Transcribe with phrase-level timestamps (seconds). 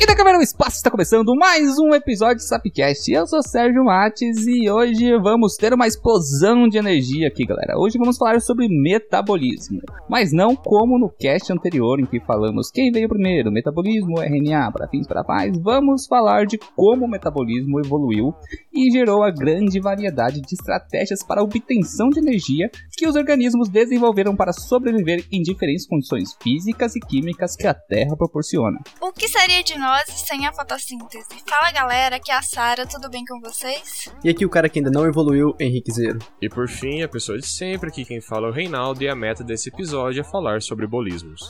[0.00, 3.10] E da câmera no espaço está começando mais um episódio de Sapcast.
[3.10, 7.76] Eu sou Sérgio Mates e hoje vamos ter uma explosão de energia aqui, galera.
[7.76, 12.92] Hoje vamos falar sobre metabolismo, mas não como no cast anterior em que falamos quem
[12.92, 15.58] veio primeiro, metabolismo, RNA, para fins para paz.
[15.58, 18.32] Vamos falar de como o metabolismo evoluiu
[18.72, 23.68] e gerou a grande variedade de estratégias para a obtenção de energia que os organismos
[23.68, 28.78] desenvolveram para sobreviver em diferentes condições físicas e químicas que a Terra proporciona.
[29.00, 31.28] O que seria de nós sem a fotossíntese.
[31.46, 34.08] Fala galera, aqui é a Sara, tudo bem com vocês?
[34.22, 36.18] E aqui o cara que ainda não evoluiu, Henrique Zero.
[36.40, 39.14] E por fim, a pessoa de sempre, aqui quem fala é o Reinaldo, e a
[39.14, 41.40] meta desse episódio é falar sobre bolismos.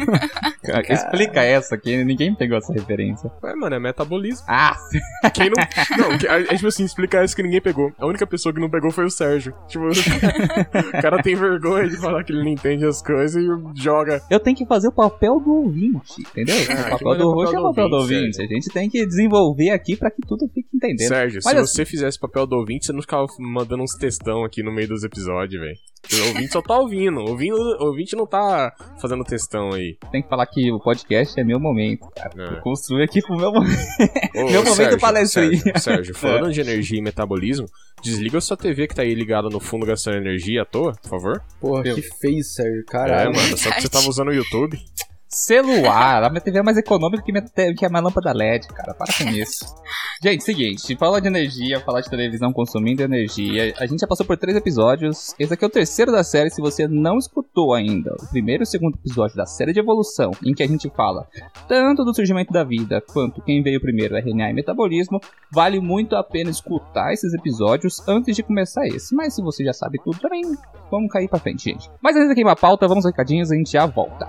[0.88, 3.30] Explica essa aqui, ninguém pegou essa referência.
[3.42, 4.44] Ué, mano, é metabolismo.
[4.48, 4.76] Ah,
[5.34, 5.58] Quem não.
[5.98, 7.92] Não, é, é tipo assim, explicar isso que ninguém pegou.
[7.98, 9.54] A única pessoa que não pegou foi o Sérgio.
[9.68, 13.46] Tipo, o cara tem vergonha de falar que ele não entende as coisas e
[13.82, 14.20] joga.
[14.30, 16.54] eu tenho que fazer o papel do ouvinte, entendeu?
[16.56, 18.42] Ah, o que papel do manda o host é o papel do ouvinte, ouvinte.
[18.42, 21.08] A gente tem que desenvolver aqui pra que tudo fique entendendo.
[21.08, 24.44] Sérgio, Mas se assim- você fizesse papel do ouvinte, você não ficava mandando uns textão
[24.44, 25.76] aqui no meio dos episódios, velho.
[26.12, 27.20] O ouvinte só tá ouvindo.
[27.20, 29.96] Ouvindo, o ouvinte não tá fazendo textão aí.
[30.10, 32.32] Tem que falar que o podcast é meu momento, cara.
[32.36, 32.56] É.
[32.56, 33.78] Eu construí aqui pro meu momento.
[34.34, 35.56] Ô, Meu momento Sérgio, palestrinha.
[35.58, 37.66] Sérgio, Sérgio, falando de energia e metabolismo,
[38.02, 41.08] desliga a sua TV que tá aí ligada no fundo gastando energia à toa, por
[41.10, 41.42] favor.
[41.60, 41.94] Porra, Meu.
[41.96, 42.80] que feio, Sérgio.
[42.80, 43.34] É, Caralho.
[43.34, 44.78] mano, só que você tava usando o YouTube.
[45.28, 48.66] Celular, a minha TV é mais econômica que, minha te- que a minha lâmpada LED,
[48.68, 48.94] cara.
[48.94, 49.64] Para com isso.
[50.22, 53.72] Gente, seguinte, falar de energia, falar de televisão consumindo energia.
[53.78, 55.34] A gente já passou por três episódios.
[55.38, 56.50] Esse aqui é o terceiro da série.
[56.50, 60.32] Se você não escutou ainda o primeiro e o segundo episódio da série de evolução,
[60.44, 61.24] em que a gente fala
[61.68, 65.20] tanto do surgimento da vida quanto quem veio primeiro, RNA e metabolismo,
[65.52, 69.14] vale muito a pena escutar esses episódios antes de começar esse.
[69.14, 70.42] Mas se você já sabe tudo também,
[70.90, 71.88] vamos cair pra frente, gente.
[72.02, 74.28] Mas antes de queimar a pauta, vamos aos recadinhos e a gente já volta.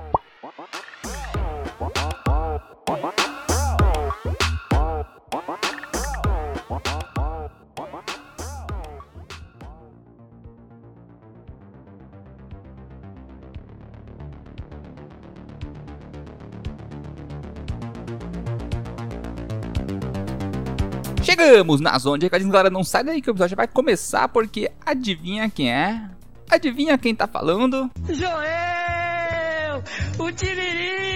[21.50, 22.70] Chegamos na zona de recadinhos, galera.
[22.70, 26.00] Não sai daí que o episódio vai começar, porque adivinha quem é?
[26.48, 27.90] Adivinha quem tá falando?
[28.08, 29.84] Joel!
[30.20, 31.09] O Tiririca!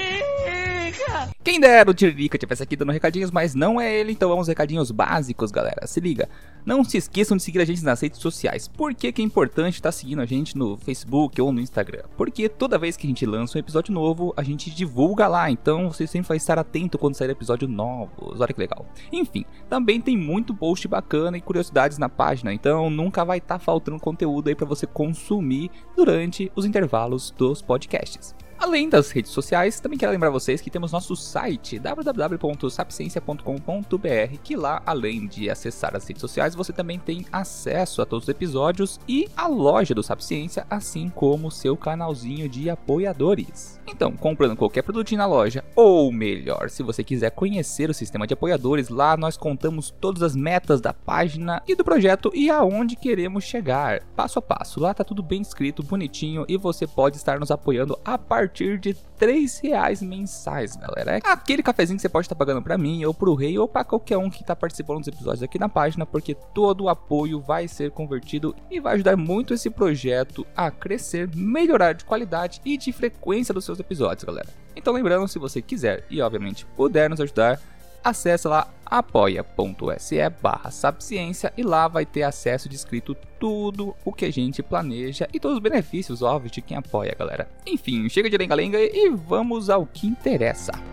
[1.43, 4.91] Quem dera o Tiririca tivesse aqui dando recadinhos, mas não é ele, então vamos recadinhos
[4.91, 5.85] básicos, galera.
[5.85, 6.29] Se liga,
[6.65, 8.69] não se esqueçam de seguir a gente nas redes sociais.
[8.69, 12.03] Por que, que é importante estar seguindo a gente no Facebook ou no Instagram?
[12.15, 15.91] Porque toda vez que a gente lança um episódio novo, a gente divulga lá, então
[15.91, 18.39] você sempre vai estar atento quando sair episódio novos.
[18.39, 18.85] Olha que legal.
[19.11, 23.99] Enfim, também tem muito post bacana e curiosidades na página, então nunca vai estar faltando
[23.99, 28.33] conteúdo aí para você consumir durante os intervalos dos podcasts.
[28.63, 34.81] Além das redes sociais, também quero lembrar vocês que temos nosso site www.sapciencia.com.br, que lá,
[34.85, 39.27] além de acessar as redes sociais, você também tem acesso a todos os episódios e
[39.35, 43.81] a loja do Sapciência, assim como seu canalzinho de apoiadores.
[43.85, 48.33] Então, comprando qualquer produtinho na loja, ou melhor, se você quiser conhecer o sistema de
[48.33, 53.43] apoiadores, lá nós contamos todas as metas da página e do projeto e aonde queremos
[53.43, 54.79] chegar, passo a passo.
[54.79, 58.93] Lá tá tudo bem escrito, bonitinho e você pode estar nos apoiando a partir de
[59.17, 61.17] 3 reais mensais, galera.
[61.17, 63.83] É aquele cafezinho que você pode estar pagando pra mim, ou pro rei, ou pra
[63.83, 67.67] qualquer um que tá participando dos episódios aqui na página, porque todo o apoio vai
[67.67, 72.91] ser convertido e vai ajudar muito esse projeto a crescer, melhorar de qualidade e de
[72.91, 74.49] frequência dos seus episódios, galera.
[74.75, 77.59] Então lembrando, se você quiser e obviamente puder nos ajudar,
[78.03, 84.31] acessa lá apoia.se barra Sapciência e lá vai ter acesso descrito tudo o que a
[84.31, 87.49] gente planeja e todos os benefícios, óbvio, de quem apoia, galera.
[87.65, 90.92] Enfim, chega de lenga-lenga e vamos ao que interessa.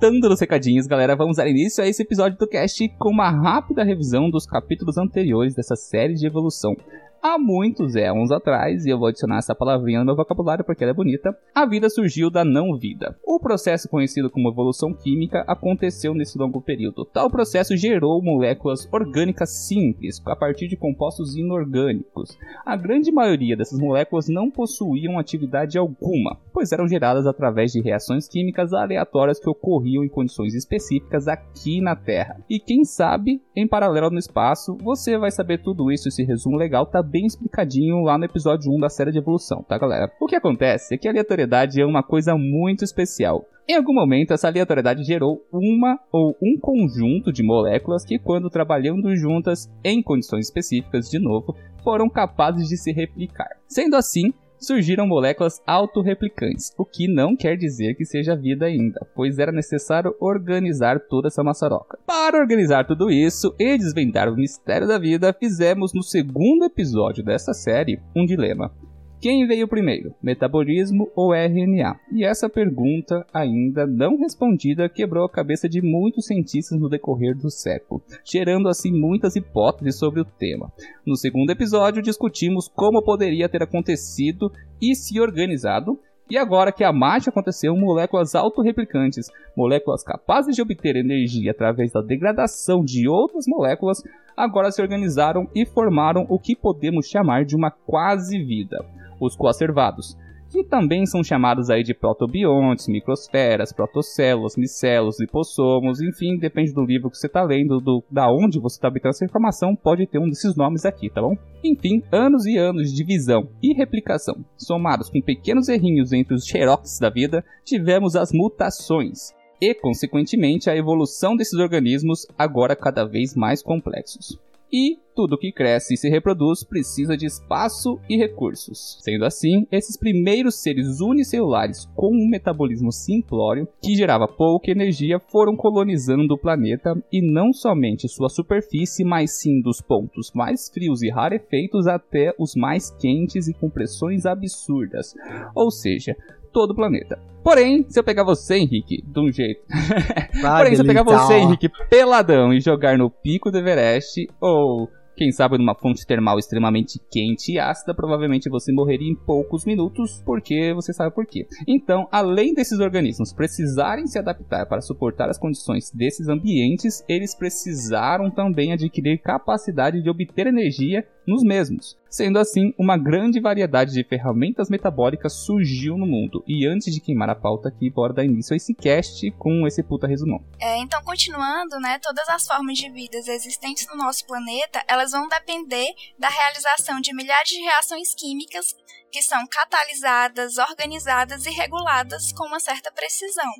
[0.00, 3.82] Voltando nos recadinhos, galera, vamos dar início a esse episódio do cast com uma rápida
[3.82, 6.76] revisão dos capítulos anteriores dessa série de evolução.
[7.20, 10.92] Há muitos éons atrás, e eu vou adicionar essa palavrinha no meu vocabulário porque ela
[10.92, 13.16] é bonita, a vida surgiu da não-vida.
[13.26, 17.04] O processo conhecido como evolução química aconteceu nesse longo período.
[17.04, 22.38] Tal processo gerou moléculas orgânicas simples, a partir de compostos inorgânicos.
[22.64, 28.28] A grande maioria dessas moléculas não possuíam atividade alguma, pois eram geradas através de reações
[28.28, 32.40] químicas aleatórias que ocorriam em condições específicas aqui na Terra.
[32.48, 36.86] E quem sabe, em paralelo no espaço, você vai saber tudo isso, esse resumo legal
[36.86, 40.12] tá bem explicadinho lá no episódio 1 da série de evolução, tá galera?
[40.20, 43.44] O que acontece é que a aleatoriedade é uma coisa muito especial.
[43.68, 49.14] Em algum momento, essa aleatoriedade gerou uma ou um conjunto de moléculas que, quando trabalhando
[49.16, 53.50] juntas em condições específicas, de novo, foram capazes de se replicar.
[53.66, 59.38] Sendo assim, surgiram moléculas autorreplicantes, o que não quer dizer que seja vida ainda, pois
[59.38, 61.98] era necessário organizar toda essa maçaroca.
[62.06, 67.52] Para organizar tudo isso e desvendar o mistério da vida, fizemos no segundo episódio dessa
[67.52, 68.72] série um dilema.
[69.20, 71.98] Quem veio primeiro, metabolismo ou RNA?
[72.12, 77.50] E essa pergunta, ainda não respondida, quebrou a cabeça de muitos cientistas no decorrer do
[77.50, 80.72] século, gerando assim muitas hipóteses sobre o tema.
[81.04, 85.98] No segundo episódio, discutimos como poderia ter acontecido e se organizado.
[86.30, 89.26] E agora que a mágica aconteceu, moléculas autorreplicantes,
[89.56, 94.00] moléculas capazes de obter energia através da degradação de outras moléculas,
[94.36, 98.78] agora se organizaram e formaram o que podemos chamar de uma quase vida
[99.20, 100.16] os coacervados,
[100.50, 107.10] que também são chamados aí de protobiontes, microsferas, protocélulas, micelos, lipossomos, enfim, depende do livro
[107.10, 110.28] que você está lendo, do, da onde você está obtendo essa informação, pode ter um
[110.28, 111.36] desses nomes aqui, tá bom?
[111.62, 116.98] Enfim, anos e anos de divisão e replicação, somados com pequenos errinhos entre os xerox
[116.98, 123.62] da vida, tivemos as mutações, e, consequentemente, a evolução desses organismos agora cada vez mais
[123.62, 124.38] complexos.
[124.72, 128.98] E tudo que cresce e se reproduz precisa de espaço e recursos.
[129.00, 135.56] Sendo assim, esses primeiros seres unicelulares com um metabolismo simplório, que gerava pouca energia, foram
[135.56, 141.10] colonizando o planeta e não somente sua superfície, mas sim dos pontos mais frios e
[141.10, 145.16] rarefeitos até os mais quentes e com pressões absurdas.
[145.52, 146.14] Ou seja,
[146.52, 147.18] todo o planeta.
[147.42, 149.62] Porém, se eu pegar você, Henrique, de um jeito.
[150.40, 155.32] Porém, se eu pegar você, Henrique, peladão e jogar no pico do Everest, ou quem
[155.32, 160.72] sabe numa fonte termal extremamente quente e ácida, provavelmente você morreria em poucos minutos, porque
[160.72, 161.44] você sabe por quê.
[161.66, 168.30] Então, além desses organismos precisarem se adaptar para suportar as condições desses ambientes, eles precisaram
[168.30, 171.96] também adquirir capacidade de obter energia nos mesmos.
[172.08, 176.42] Sendo assim, uma grande variedade de ferramentas metabólicas surgiu no mundo.
[176.46, 179.82] E antes de queimar a pauta aqui, bora dar início a esse cast com esse
[179.82, 180.42] puta resumão.
[180.58, 185.28] É, então, continuando, né, todas as formas de vidas existentes no nosso planeta, elas vão
[185.28, 185.88] depender
[186.18, 188.74] da realização de milhares de reações químicas
[189.12, 193.52] que são catalisadas, organizadas e reguladas com uma certa precisão.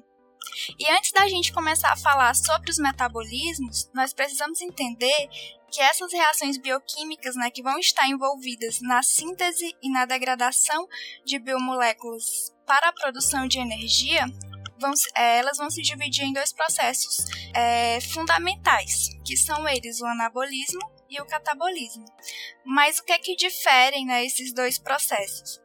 [0.79, 5.29] E antes da gente começar a falar sobre os metabolismos, nós precisamos entender
[5.71, 10.87] que essas reações bioquímicas, né, que vão estar envolvidas na síntese e na degradação
[11.25, 14.25] de biomoléculas para a produção de energia,
[14.79, 17.25] vão, é, elas vão se dividir em dois processos
[17.55, 20.81] é, fundamentais, que são eles o anabolismo
[21.11, 22.05] e o catabolismo.
[22.65, 25.61] Mas o que é que diferem né, esses dois processos?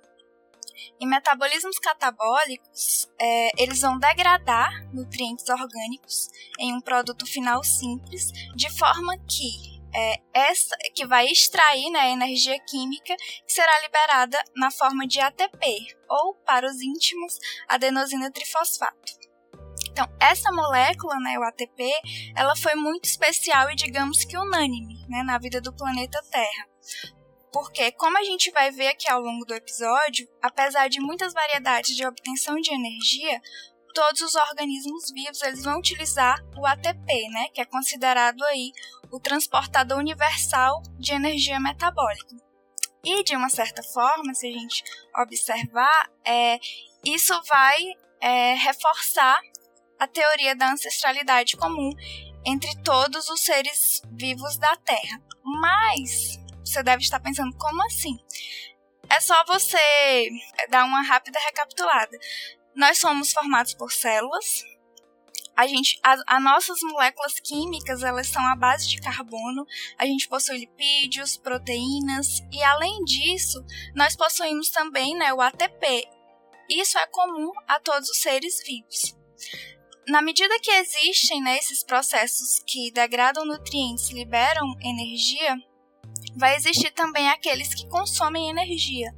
[1.00, 6.30] Em metabolismos catabólicos, é, eles vão degradar nutrientes orgânicos
[6.60, 12.60] em um produto final simples, de forma que é, essa que vai extrair né, energia
[12.60, 17.38] química que será liberada na forma de ATP, ou para os íntimos,
[17.68, 19.14] adenosina trifosfato.
[19.90, 21.92] Então, essa molécula, né, o ATP,
[22.36, 26.68] ela foi muito especial e digamos que unânime né, na vida do planeta Terra.
[27.52, 31.96] Porque, como a gente vai ver aqui ao longo do episódio, apesar de muitas variedades
[31.96, 33.40] de obtenção de energia,
[33.94, 38.72] todos os organismos vivos eles vão utilizar o ATP, né, que é considerado aí
[39.14, 42.36] o transportador universal de energia metabólica.
[43.06, 44.84] E de uma certa forma, se a gente
[45.16, 46.60] observar, é,
[47.06, 47.78] isso vai
[48.20, 49.40] é, reforçar
[50.00, 51.92] a teoria da ancestralidade comum
[52.44, 55.22] entre todos os seres vivos da Terra.
[55.44, 58.18] Mas você deve estar pensando, como assim?
[59.10, 60.30] É só você
[60.70, 62.18] dar uma rápida recapitulada.
[62.76, 64.64] Nós somos formados por células.
[65.56, 69.66] A gente, as, as nossas moléculas químicas, elas são à base de carbono.
[69.98, 73.64] A gente possui lipídios, proteínas e além disso,
[73.96, 76.08] nós possuímos também, né, o ATP.
[76.70, 79.16] Isso é comum a todos os seres vivos.
[80.08, 85.58] Na medida que existem né, esses processos que degradam nutrientes e liberam energia,
[86.36, 89.14] vai existir também aqueles que consomem energia,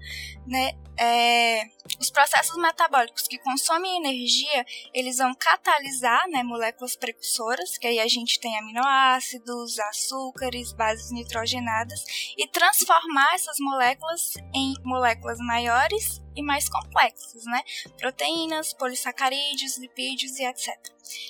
[0.46, 0.72] né?
[0.98, 1.64] É,
[2.00, 8.08] os processos metabólicos que consomem energia, eles vão catalisar né, moléculas precursoras, que aí a
[8.08, 12.02] gente tem aminoácidos, açúcares, bases nitrogenadas,
[12.38, 17.62] e transformar essas moléculas em moléculas maiores e mais complexas, né?
[17.98, 20.70] Proteínas, polissacarídeos, lipídios e etc.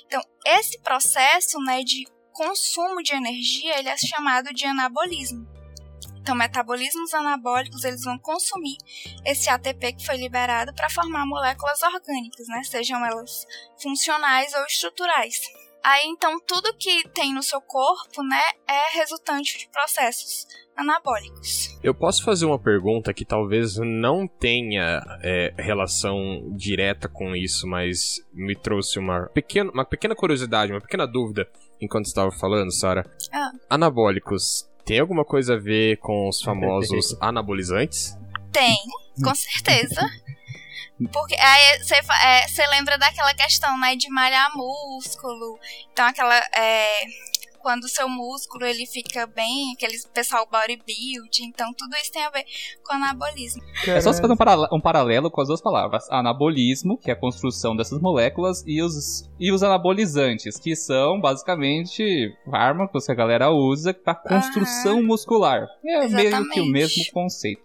[0.05, 5.54] Então, esse processo né, de consumo de energia, ele é chamado de anabolismo.
[6.25, 8.77] Então, metabolismos anabólicos, eles vão consumir
[9.23, 12.63] esse ATP que foi liberado para formar moléculas orgânicas, né?
[12.63, 13.45] Sejam elas
[13.77, 15.39] funcionais ou estruturais.
[15.83, 21.77] Aí, então, tudo que tem no seu corpo, né, é resultante de processos anabólicos.
[21.83, 28.15] Eu posso fazer uma pergunta que talvez não tenha é, relação direta com isso, mas
[28.33, 31.47] me trouxe uma pequena, uma pequena curiosidade, uma pequena dúvida
[31.79, 33.05] enquanto estava falando, Sara.
[33.31, 33.51] Ah.
[33.69, 38.15] Anabólicos tem alguma coisa a ver com os famosos anabolizantes?
[38.51, 38.77] Tem,
[39.21, 40.01] com certeza.
[41.11, 45.59] Porque aí você é, lembra daquela questão, né, de malhar músculo.
[45.91, 46.37] Então aquela.
[46.55, 47.01] É,
[47.65, 52.29] quando o seu músculo ele fica bem, aquele pessoal bodybuild, então tudo isso tem a
[52.29, 52.45] ver
[52.83, 53.63] com anabolismo.
[53.87, 56.07] É só você fazer um, para, um, paralelo com as duas palavras.
[56.11, 62.37] Anabolismo, que é a construção dessas moléculas, e os, e os anabolizantes, que são basicamente
[62.47, 65.07] fármacos que a galera usa para construção uhum.
[65.07, 65.67] muscular.
[65.83, 66.29] É Exatamente.
[66.29, 67.63] meio que o mesmo conceito.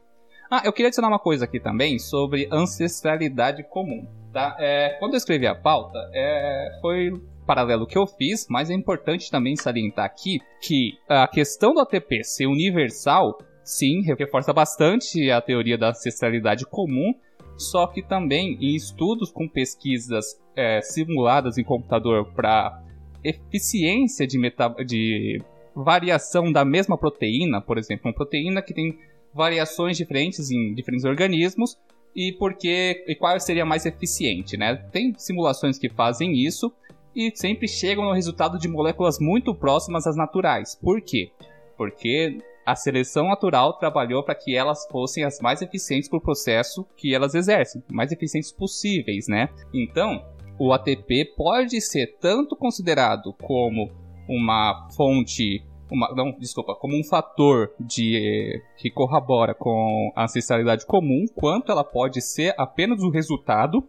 [0.51, 4.09] Ah, eu queria adicionar uma coisa aqui também sobre ancestralidade comum.
[4.33, 4.57] Tá?
[4.59, 7.13] É, quando eu escrevi a pauta, é, foi
[7.51, 12.23] paralelo que eu fiz, mas é importante também salientar aqui que a questão do ATP
[12.23, 17.13] ser universal, sim, reforça bastante a teoria da ancestralidade comum,
[17.59, 22.85] só que também em estudos com pesquisas é, simuladas em computador para
[23.25, 24.39] eficiência de,
[24.87, 25.43] de
[25.75, 28.97] variação da mesma proteína, por exemplo, uma proteína que tem
[29.35, 31.77] variações diferentes em diferentes organismos
[32.15, 34.77] e porque e qual seria mais eficiente, né?
[34.93, 36.73] Tem simulações que fazem isso
[37.15, 40.79] e sempre chegam no resultado de moléculas muito próximas às naturais.
[40.81, 41.31] Por quê?
[41.77, 46.87] Porque a seleção natural trabalhou para que elas fossem as mais eficientes para o processo
[46.97, 49.49] que elas exercem, mais eficientes possíveis, né?
[49.75, 50.25] Então,
[50.59, 53.91] o ATP pode ser tanto considerado como
[54.29, 61.25] uma fonte uma, não, desculpa, como um fator de que corrobora com a ancestralidade comum,
[61.35, 63.85] quanto ela pode ser apenas o resultado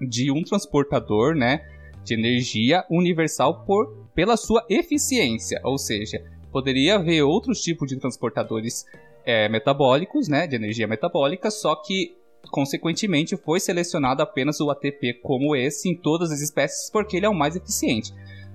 [0.00, 1.60] de um transportador, né,
[2.04, 8.86] de energia universal por pela sua eficiência, ou seja, poderia haver outros tipos de transportadores
[9.24, 12.14] é, metabólicos, né, de energia metabólica, só que
[12.50, 17.28] consequentemente foi selecionado apenas o ATP como esse em todas as espécies porque ele é
[17.28, 18.12] o mais eficiente.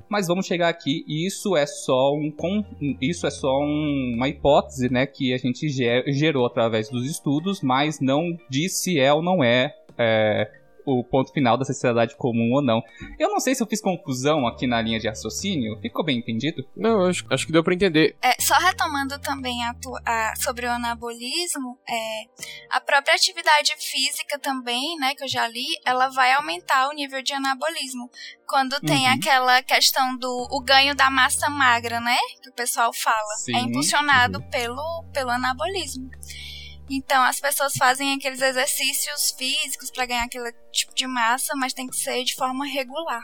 [0.07, 2.33] Mas vamos chegar aqui isso é só um
[3.01, 7.99] isso é só um, uma hipótese, né, que a gente gerou através dos estudos, mas
[7.99, 10.58] não diz se é ou não é, é
[10.89, 12.81] o ponto final da sociedade comum ou não.
[13.17, 15.79] Eu não sei se eu fiz confusão aqui na linha de raciocínio.
[15.81, 16.63] Ficou bem entendido?
[16.75, 18.15] Não, acho, acho que deu para entender.
[18.21, 22.23] É, só retomando também a, a, sobre o anabolismo, é,
[22.71, 27.21] a própria atividade física também, né, que eu já li, ela vai aumentar o nível
[27.21, 28.09] de anabolismo.
[28.47, 29.13] Quando tem uhum.
[29.13, 33.55] aquela questão do o ganho da massa magra, né, que o pessoal fala, Sim.
[33.55, 34.49] é impulsionado uhum.
[34.49, 36.09] pelo, pelo anabolismo.
[36.89, 41.87] Então, as pessoas fazem aqueles exercícios físicos para ganhar aquele tipo de massa, mas tem
[41.87, 43.21] que ser de forma regular.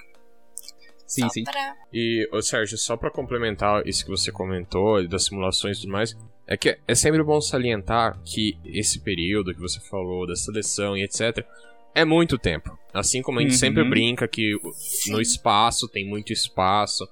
[1.07, 1.43] Sim, só sim.
[1.43, 1.75] Pra...
[1.93, 6.15] E, ô Sérgio, só para complementar isso que você comentou, das simulações e tudo mais,
[6.48, 11.03] é que é sempre bom salientar que esse período que você falou, da seleção e
[11.03, 11.45] etc.,
[11.93, 12.77] é muito tempo.
[12.93, 13.57] Assim como a gente uhum.
[13.57, 14.55] sempre brinca que
[15.07, 17.07] no espaço tem muito espaço,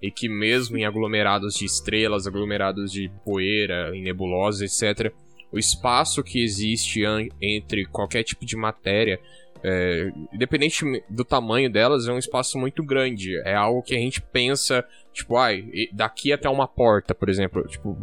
[0.00, 5.12] e que mesmo em aglomerados de estrelas, aglomerados de poeira, em nebulosas, etc.,
[5.56, 7.00] o espaço que existe
[7.40, 9.18] entre qualquer tipo de matéria,
[9.64, 13.38] é, independente do tamanho delas, é um espaço muito grande.
[13.38, 14.84] É algo que a gente pensa,
[15.14, 17.66] tipo, ai, daqui até uma porta, por exemplo.
[17.66, 17.96] Tipo,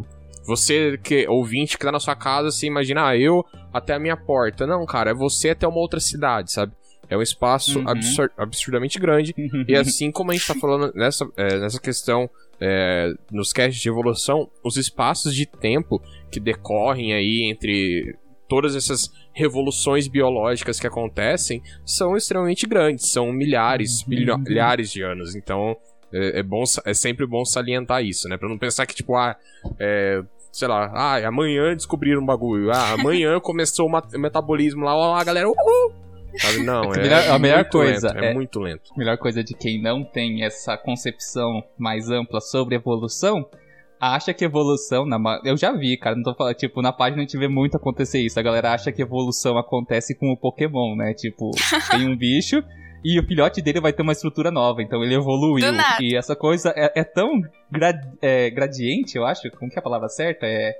[0.44, 4.16] você que ouvinte que tá na sua casa, se imagina, ah, eu até a minha
[4.16, 4.66] porta.
[4.66, 6.72] Não, cara, é você até uma outra cidade, sabe?
[7.08, 7.88] É um espaço uhum.
[7.88, 9.32] absur absurdamente grande.
[9.68, 12.28] e assim como a gente tá falando nessa, é, nessa questão
[12.60, 18.16] é, nos casts de evolução, os espaços de tempo que decorrem aí entre
[18.48, 24.38] todas essas revoluções biológicas que acontecem são extremamente grandes, são milhares, uhum.
[24.38, 25.34] milhares de anos.
[25.34, 25.76] Então
[26.12, 28.36] é, é, bom, é sempre bom salientar isso, né?
[28.36, 29.36] Pra não pensar que, tipo, ah,
[29.80, 35.14] é, sei lá, ah, amanhã descobriram um bagulho, ah, amanhã começou o metabolismo lá, ó,
[35.14, 36.03] a galera, uhul!
[36.38, 36.62] Sabe?
[36.64, 38.92] Não, é, melhor, a melhor coisa lento, é, é, muito lento.
[38.94, 43.48] A melhor coisa de quem não tem essa concepção mais ampla sobre evolução
[44.00, 47.24] acha que evolução na eu já vi, cara, não tô falando, tipo, na página a
[47.24, 48.38] gente vê muito acontecer isso.
[48.38, 51.14] A galera acha que evolução acontece com o Pokémon, né?
[51.14, 51.50] Tipo,
[51.90, 52.62] tem um bicho
[53.04, 55.66] e o filhote dele vai ter uma estrutura nova, então ele evoluiu.
[56.00, 59.82] E essa coisa é, é tão gra, é, gradiente, eu acho, como que é a
[59.82, 60.46] palavra certa?
[60.46, 60.74] É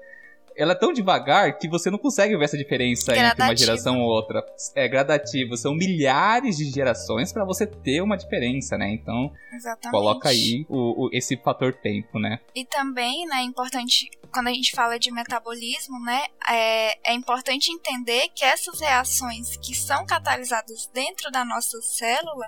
[0.57, 3.59] ela é tão devagar que você não consegue ver essa diferença entre uma Gradativo.
[3.67, 4.45] geração ou outra.
[4.75, 8.91] É gradativo, são milhares de gerações pra você ter uma diferença, né?
[8.91, 9.91] Então, Exatamente.
[9.91, 12.39] coloca aí o, o- esse fator tempo, né?
[12.55, 17.71] E também, né, é importante, quando a gente fala de metabolismo, né, é, é importante
[17.73, 22.47] entender que essas reações que são catalisadas dentro da nossa célula,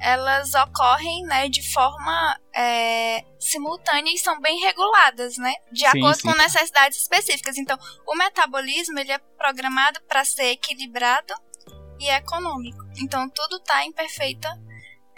[0.00, 6.20] elas ocorrem, né, de forma é, simultânea e são bem reguladas, né, de Sim, acordo
[6.20, 6.28] sim.
[6.28, 7.56] com necessidades específicas.
[7.56, 11.32] Então, o metabolismo, ele é programado para ser equilibrado
[12.00, 12.84] e econômico.
[12.98, 14.48] Então, tudo está em perfeita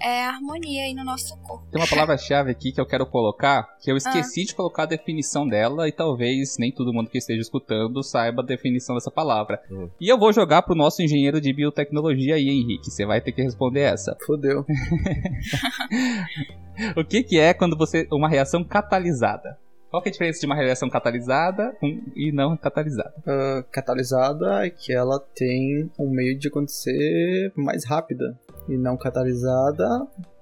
[0.00, 1.66] é, harmonia aí no nosso corpo.
[1.71, 5.47] Tem uma palavra-chave aqui que eu quero colocar, que eu esqueci de colocar a definição
[5.47, 9.61] dela e talvez nem todo mundo que esteja escutando saiba a definição dessa palavra.
[9.71, 9.88] Hum.
[10.00, 12.90] E eu vou jogar pro nosso engenheiro de biotecnologia aí, Henrique.
[12.90, 14.16] Você vai ter que responder essa.
[14.26, 14.64] Fodeu.
[16.97, 18.09] O que, que é quando você.
[18.11, 19.59] uma reação catalisada?
[19.90, 21.76] Qual que é a diferença de uma reação catalisada
[22.14, 23.12] e não catalisada?
[23.26, 28.38] Ah, catalisada é que ela tem um meio de acontecer mais rápida.
[28.69, 29.87] E não catalisada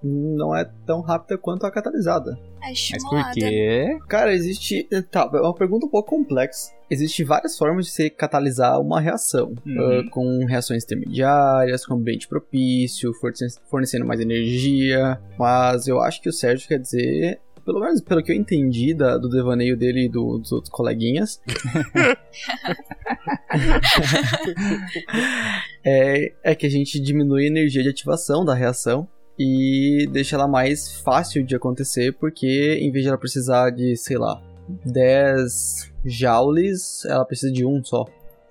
[0.03, 2.39] não é tão rápida quanto a catalisada.
[2.63, 3.29] É Mas estimulada.
[3.29, 3.99] por quê?
[4.09, 4.87] Cara, existe.
[5.11, 6.71] Tá, é uma pergunta um pouco complexa.
[6.91, 9.55] Existem várias formas de se catalisar uma reação.
[9.67, 10.01] Uhum.
[10.07, 15.21] Ah, com reações intermediárias, com ambiente propício, fornece- fornecendo mais energia.
[15.39, 17.41] Mas eu acho que o Sérgio quer dizer.
[17.69, 21.39] Pelo menos pelo que eu entendi da- do devaneio dele e do- dos outros coleguinhas.
[25.85, 29.07] é, é que a gente diminui a energia de ativação da reação
[29.39, 34.17] e deixa ela mais fácil de acontecer, porque em vez de ela precisar de, sei
[34.17, 34.43] lá,
[34.87, 38.07] 10 joules, ela precisa de um só.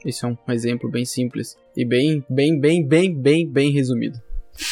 [0.05, 4.21] Esse é um exemplo bem simples e bem, bem, bem, bem, bem, bem resumido.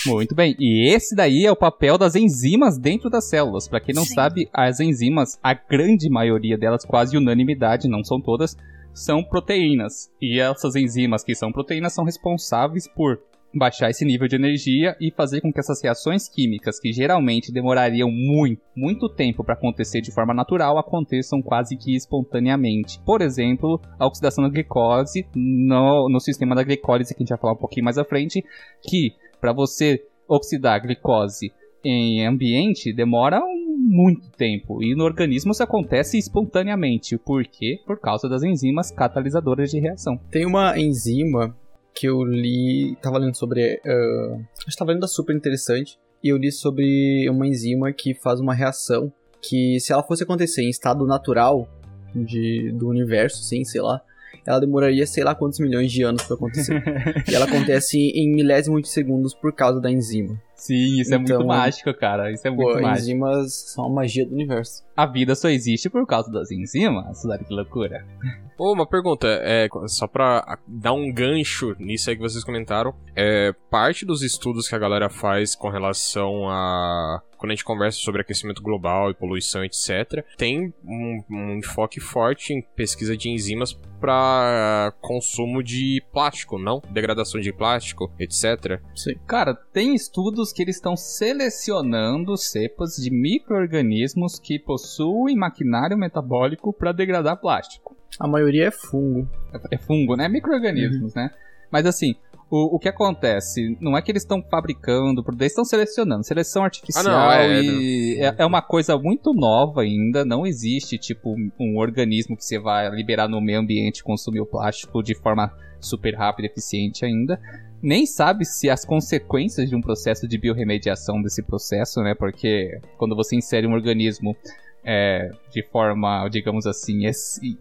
[0.05, 0.55] Muito bem.
[0.59, 3.67] E esse daí é o papel das enzimas dentro das células.
[3.67, 4.13] Pra quem não Sim.
[4.13, 8.57] sabe, as enzimas, a grande maioria delas, quase unanimidade, não são todas,
[8.93, 10.09] são proteínas.
[10.21, 13.19] E essas enzimas que são proteínas são responsáveis por
[13.55, 18.11] baixar esse nível de energia e fazer com que essas reações químicas, que geralmente demorariam
[18.11, 22.99] muito, muito tempo para acontecer de forma natural, aconteçam quase que espontaneamente.
[23.05, 27.39] Por exemplo, a oxidação da glicose no, no sistema da glicólise, que a gente vai
[27.39, 28.43] falar um pouquinho mais à frente,
[28.83, 31.51] que para você oxidar glicose
[31.83, 37.17] em ambiente demora um- muito tempo e no organismo isso acontece espontaneamente.
[37.17, 37.79] Por quê?
[37.85, 40.17] Por causa das enzimas catalisadoras de reação.
[40.31, 41.55] Tem uma enzima
[41.95, 46.29] que eu li, tava lendo sobre, ah, acho que tava lendo da super interessante, e
[46.29, 50.69] eu li sobre uma enzima que faz uma reação que se ela fosse acontecer em
[50.69, 51.69] estado natural
[52.13, 54.01] de, do universo, sim, sei lá,
[54.45, 56.83] ela demoraria sei lá quantos milhões de anos pra acontecer.
[57.29, 60.39] e ela acontece em milésimos de segundos por causa da enzima.
[60.55, 62.31] Sim, isso é muito Então, mágico, cara.
[62.31, 63.01] Isso é Pô, muito mágico.
[63.01, 64.83] enzimas são a magia do universo.
[64.95, 67.25] A vida só existe por causa das enzimas.
[67.25, 68.05] Olha que loucura.
[68.57, 73.53] Ô, uma pergunta, é, só pra dar um gancho nisso aí que vocês comentaram, é,
[73.69, 77.21] parte dos estudos que a galera faz com relação a.
[77.37, 82.53] Quando a gente conversa sobre aquecimento global e poluição, etc., tem um, um enfoque forte
[82.53, 86.81] em pesquisa de enzimas para consumo de plástico, não?
[86.89, 88.79] Degradação de plástico, etc.
[88.95, 89.15] Sim.
[89.27, 96.91] Cara, tem estudos que eles estão selecionando cepas de micro-organismos que possuem maquinário metabólico para
[96.91, 97.95] degradar plástico.
[98.19, 99.29] A maioria é fungo.
[99.71, 100.27] É fungo, né?
[100.27, 101.31] Micro-organismos, né?
[101.71, 102.15] Mas assim,
[102.49, 103.75] o, o que acontece?
[103.81, 106.23] Não é que eles estão fabricando, eles estão selecionando.
[106.23, 110.23] Seleção artificial Ah, não, é, e é, é uma coisa muito nova ainda.
[110.23, 114.39] Não existe, tipo, um, um organismo que você vai liberar no meio ambiente e consumir
[114.39, 117.39] o plástico de forma super rápida e eficiente ainda.
[117.85, 122.15] Nem sabe se as consequências de um processo de biorremediação desse processo, né?
[122.15, 124.35] Porque quando você insere um organismo
[124.83, 127.05] é, de forma, digamos assim,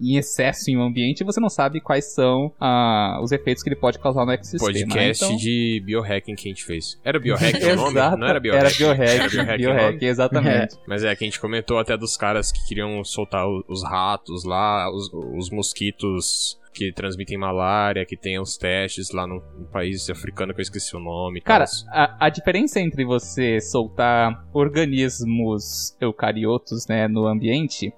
[0.01, 3.77] em excesso em um ambiente, você não sabe quais são ah, os efeitos que ele
[3.77, 4.73] pode causar no ecossistema.
[4.73, 5.25] Podcast?
[5.25, 6.99] Então- de biohacking que a gente fez.
[7.05, 7.95] Era biohacking o nome?
[8.17, 8.67] Não era biohacking.
[8.67, 10.07] Era biohack, Era biohacking o biohack, nome?
[10.07, 10.77] exatamente.
[10.87, 14.91] Mas é que a gente comentou até dos caras que queriam soltar os ratos lá,
[14.91, 19.41] os, os mosquitos que transmitem malária, que tem os testes lá no,
[19.73, 21.41] país africano que eu esqueci o nome.
[21.41, 27.93] Cara, a, a diferença entre você soltar organismos eucariotos né, no ambiente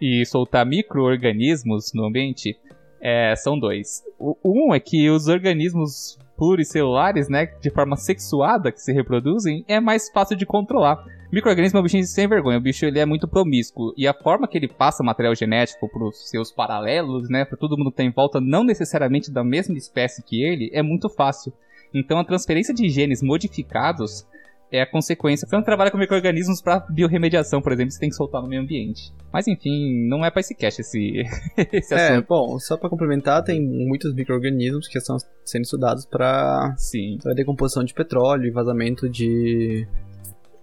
[0.00, 2.56] e soltar micro-organismos no ambiente
[3.02, 4.04] é, são dois.
[4.18, 9.80] O, um é que os organismos pluricelulares, né, de forma sexuada que se reproduzem, é
[9.80, 11.04] mais fácil de controlar.
[11.32, 14.46] Microorganismo é um bichinho sem vergonha, o bicho ele é muito promíscuo e a forma
[14.46, 18.04] que ele passa material genético para os seus paralelos, né, para todo mundo que tá
[18.04, 21.52] em volta, não necessariamente da mesma espécie que ele, é muito fácil.
[21.92, 24.26] Então a transferência de genes modificados
[24.72, 25.46] é a consequência.
[25.48, 29.12] Quando trabalha com micro-organismos para biorremediação, por exemplo, você tem que soltar no meio ambiente.
[29.32, 31.22] Mas enfim, não é para esse cast esse,
[31.72, 32.26] esse É, assunto.
[32.28, 37.18] bom, só pra complementar, tem muitos micro-organismos que estão sendo estudados para Sim.
[37.26, 39.86] a decomposição de petróleo e vazamento de.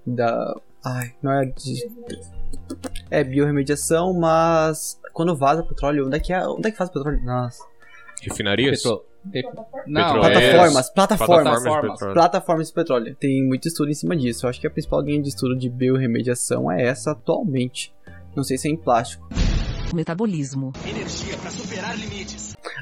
[0.06, 0.60] da.
[0.84, 1.88] Ai, não é de.
[3.12, 7.22] É biorremediação, mas quando vaza petróleo, onde é que, é, onde é que faz petróleo?
[7.24, 7.64] Nossa.
[8.22, 8.82] Refinarias?
[8.82, 9.06] Petro...
[9.88, 10.90] Não, Petroleiras.
[10.90, 10.94] Plataformas, plataformas.
[10.94, 11.92] Plataformas de Plataformas.
[11.92, 12.14] petróleo.
[12.14, 13.16] Plataformas de petróleo.
[13.20, 14.46] Tem muito estudo em cima disso.
[14.46, 17.94] Eu acho que a principal linha de estudo de biorremediação é essa atualmente.
[18.36, 19.28] Não sei se é em plástico.
[19.94, 20.72] Metabolismo.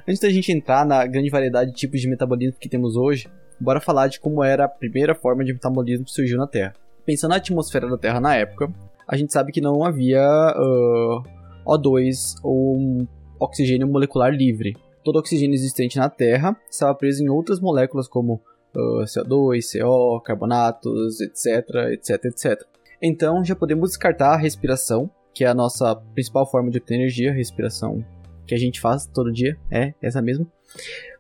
[0.07, 3.29] Antes da gente entrar na grande variedade de tipos de metabolismo que temos hoje,
[3.59, 6.73] bora falar de como era a primeira forma de metabolismo que surgiu na Terra.
[7.05, 8.69] Pensando na atmosfera da Terra na época,
[9.07, 11.23] a gente sabe que não havia ah,
[11.65, 13.07] O2 ou um
[13.39, 14.75] oxigênio molecular livre.
[15.07, 18.41] Todo o oxigênio existente na Terra estava preso em outras moléculas como
[18.75, 22.63] ah, CO2, CO, carbonatos, etc, etc, etc.
[23.01, 27.31] Então já podemos descartar a respiração, que é a nossa principal forma de obter energia,
[27.31, 28.03] respiração
[28.45, 30.45] que a gente faz todo dia, é essa mesmo,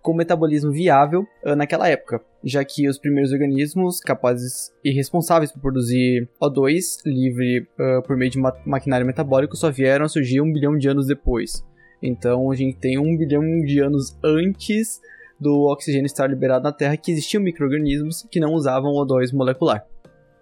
[0.01, 5.61] com metabolismo viável ah, naquela época, já que os primeiros organismos capazes e responsáveis por
[5.61, 10.51] produzir O2 livre ah, por meio de ma maquinário metabólico só vieram a surgir um
[10.51, 11.65] bilhão de anos depois.
[12.01, 14.99] Então a gente tem um bilhão de anos antes
[15.39, 19.85] do oxigênio estar liberado na Terra que existiam micro-organismos que não usavam O2 molecular.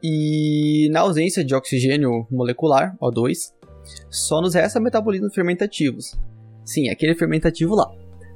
[0.02, 3.54] E na ausência de oxigênio molecular, O2,
[4.10, 6.16] só nos resta metabolismos fermentativos.
[6.64, 7.92] Sim, aquele fermentativo lá.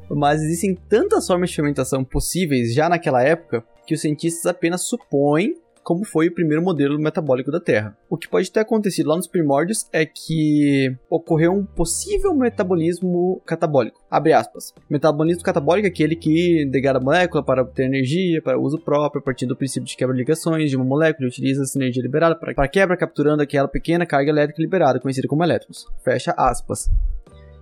[0.09, 5.55] Mas existem tantas formas de fermentação possíveis já naquela época que os cientistas apenas supõem
[5.83, 7.97] como foi o primeiro modelo metabólico da Terra.
[8.09, 13.99] O que pode ter acontecido lá nos primórdios é que ocorreu um possível metabolismo catabólico.
[14.09, 14.73] Abre aspas.
[14.89, 19.23] Metabolismo catabólico é aquele que degrada a molécula para obter energia, para uso próprio, a
[19.23, 22.97] partir do princípio de quebra-ligações de uma molécula e utiliza essa energia liberada para, quebra,
[22.97, 25.85] capturando aquela pequena carga elétrica liberada, conhecida como elétrons.
[26.03, 26.89] Fecha aspas.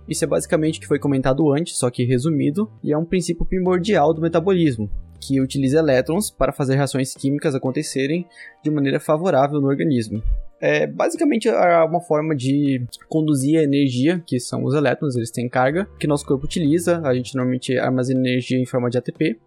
[0.08, 3.44] Isso é basicamente o que foi comentado antes, só que resumido, e é um princípio
[3.44, 8.26] primordial do metabolismo, que utiliza elétrons para fazer reações químicas acontecerem
[8.62, 10.22] de maneira favorável no organismo.
[10.60, 15.88] É basicamente uma forma de conduzir a energia, que são os elétrons, eles têm carga,
[16.00, 19.38] que nosso corpo utiliza, a gente normalmente armazena energia em forma de ATP,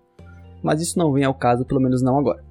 [0.63, 2.43] mas isso não vem ao caso, pelo menos não agora.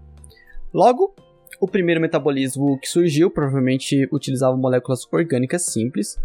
[0.74, 1.14] Logo,
[1.58, 6.18] o primeiro metabolismo que surgiu provavelmente utilizava moléculas orgânicas simples,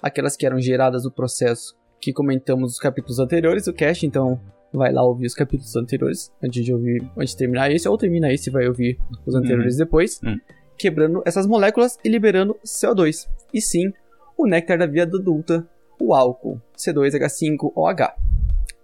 [0.00, 4.40] aquelas que eram geradas do processo que comentamos nos capítulos anteriores do cast, então
[4.72, 8.32] vai lá ouvir os capítulos anteriores antes de ouvir, antes de terminar esse, ou termina
[8.32, 10.38] esse e vai ouvir os anteriores depois, Uhum.
[10.78, 13.28] quebrando essas moléculas e liberando CO2.
[13.52, 13.92] E sim,
[14.36, 15.66] o néctar da vida adulta,
[16.00, 18.12] o álcool, C2H5OH.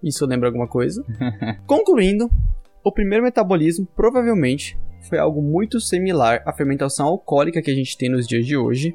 [0.03, 1.05] Isso lembra alguma coisa?
[1.67, 2.31] Concluindo,
[2.85, 8.09] o primeiro metabolismo provavelmente foi algo muito similar à fermentação alcoólica que a gente tem
[8.09, 8.95] nos dias de hoje,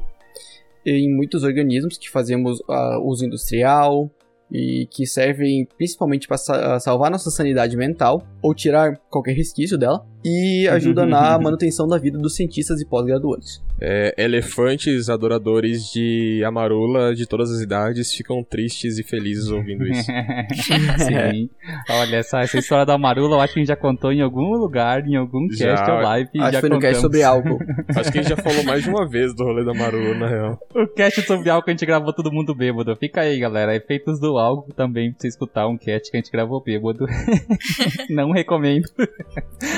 [0.86, 4.10] em muitos organismos que fazemos ah, uso industrial
[4.54, 6.38] e que servem principalmente para
[6.80, 12.18] salvar nossa sanidade mental ou tirar qualquer resquício dela e ajuda na manutenção da vida
[12.18, 13.62] dos cientistas e pós-graduandos.
[13.82, 20.06] É, elefantes adoradores de amarula de todas as idades ficam tristes e felizes ouvindo isso.
[21.00, 21.50] Sim.
[21.90, 24.56] Olha, essa, essa história da Marula eu acho que a gente já contou em algum
[24.56, 26.30] lugar, em algum cast ou live.
[26.38, 27.02] Acho já que foi no cast contamos.
[27.02, 27.60] sobre álcool.
[27.96, 30.28] Acho que a gente já falou mais de uma vez do rolê da Marula, na
[30.28, 30.60] real.
[30.74, 32.96] O cast sobre álcool a gente gravou todo mundo bêbado.
[32.96, 33.76] Fica aí, galera.
[33.76, 37.06] Efeitos do álcool também pra você escutar um cast que a gente gravou bêbado.
[38.10, 38.88] Não recomendo.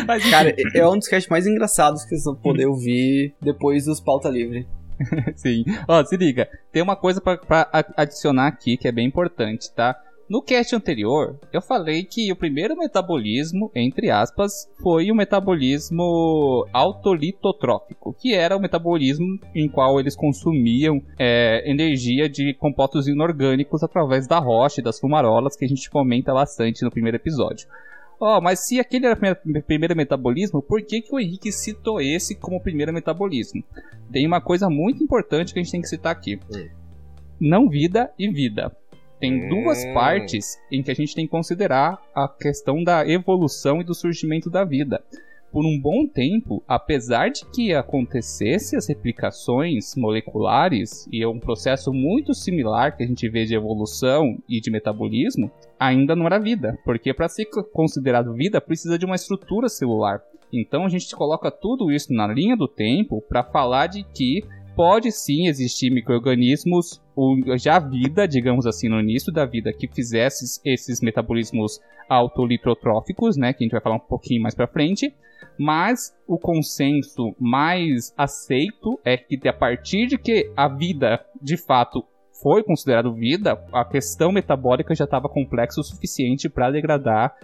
[0.08, 4.00] Mas Cara, é um dos casts mais engraçados que vocês vão poder ouvir depois dos
[4.00, 4.68] pauta livre.
[5.36, 5.64] Sim.
[5.88, 6.48] Ó, se liga.
[6.72, 9.96] Tem uma coisa pra, pra a- adicionar aqui que é bem importante, tá?
[10.28, 18.16] No cast anterior, eu falei que o primeiro metabolismo, entre aspas, foi o metabolismo autolitotrófico,
[18.20, 24.40] que era o metabolismo em qual eles consumiam é, energia de compostos inorgânicos através da
[24.40, 27.68] rocha e das fumarolas, que a gente comenta bastante no primeiro episódio.
[28.20, 32.00] Ó, mas se aquele era o primeiro- primeiro metabolismo, por que, que o Henrique citou
[32.02, 33.64] esse como primeiro metabolismo?
[34.12, 36.70] Tem uma coisa muito importante que a gente tem que citar aqui: Hum.
[37.40, 38.76] não vida e vida.
[39.20, 39.94] Tem duas Hum.
[39.94, 44.50] partes em que a gente tem que considerar a questão da evolução e do surgimento
[44.50, 45.04] da vida.
[45.56, 51.94] Por um bom tempo, apesar de que acontecesse as replicações moleculares e é um processo
[51.94, 56.78] muito similar que a gente vê de evolução e de metabolismo, ainda não era vida,
[56.84, 60.22] porque para ser considerado vida precisa de uma estrutura celular.
[60.52, 64.44] Então a gente coloca tudo isso na linha do tempo para falar de que
[64.76, 67.02] pode sim existir micro-organismos,
[67.58, 73.64] já vida, digamos assim, no início da vida, que fizesse esses metabolismos autolitrotróficos, né, que
[73.64, 75.14] a gente vai falar um pouquinho mais pra frente,
[75.58, 82.04] mas o consenso mais aceito é que a partir de que a vida, de fato,
[82.42, 87.36] foi considerado vida, a questão metabólica já estava complexa o suficiente para degradar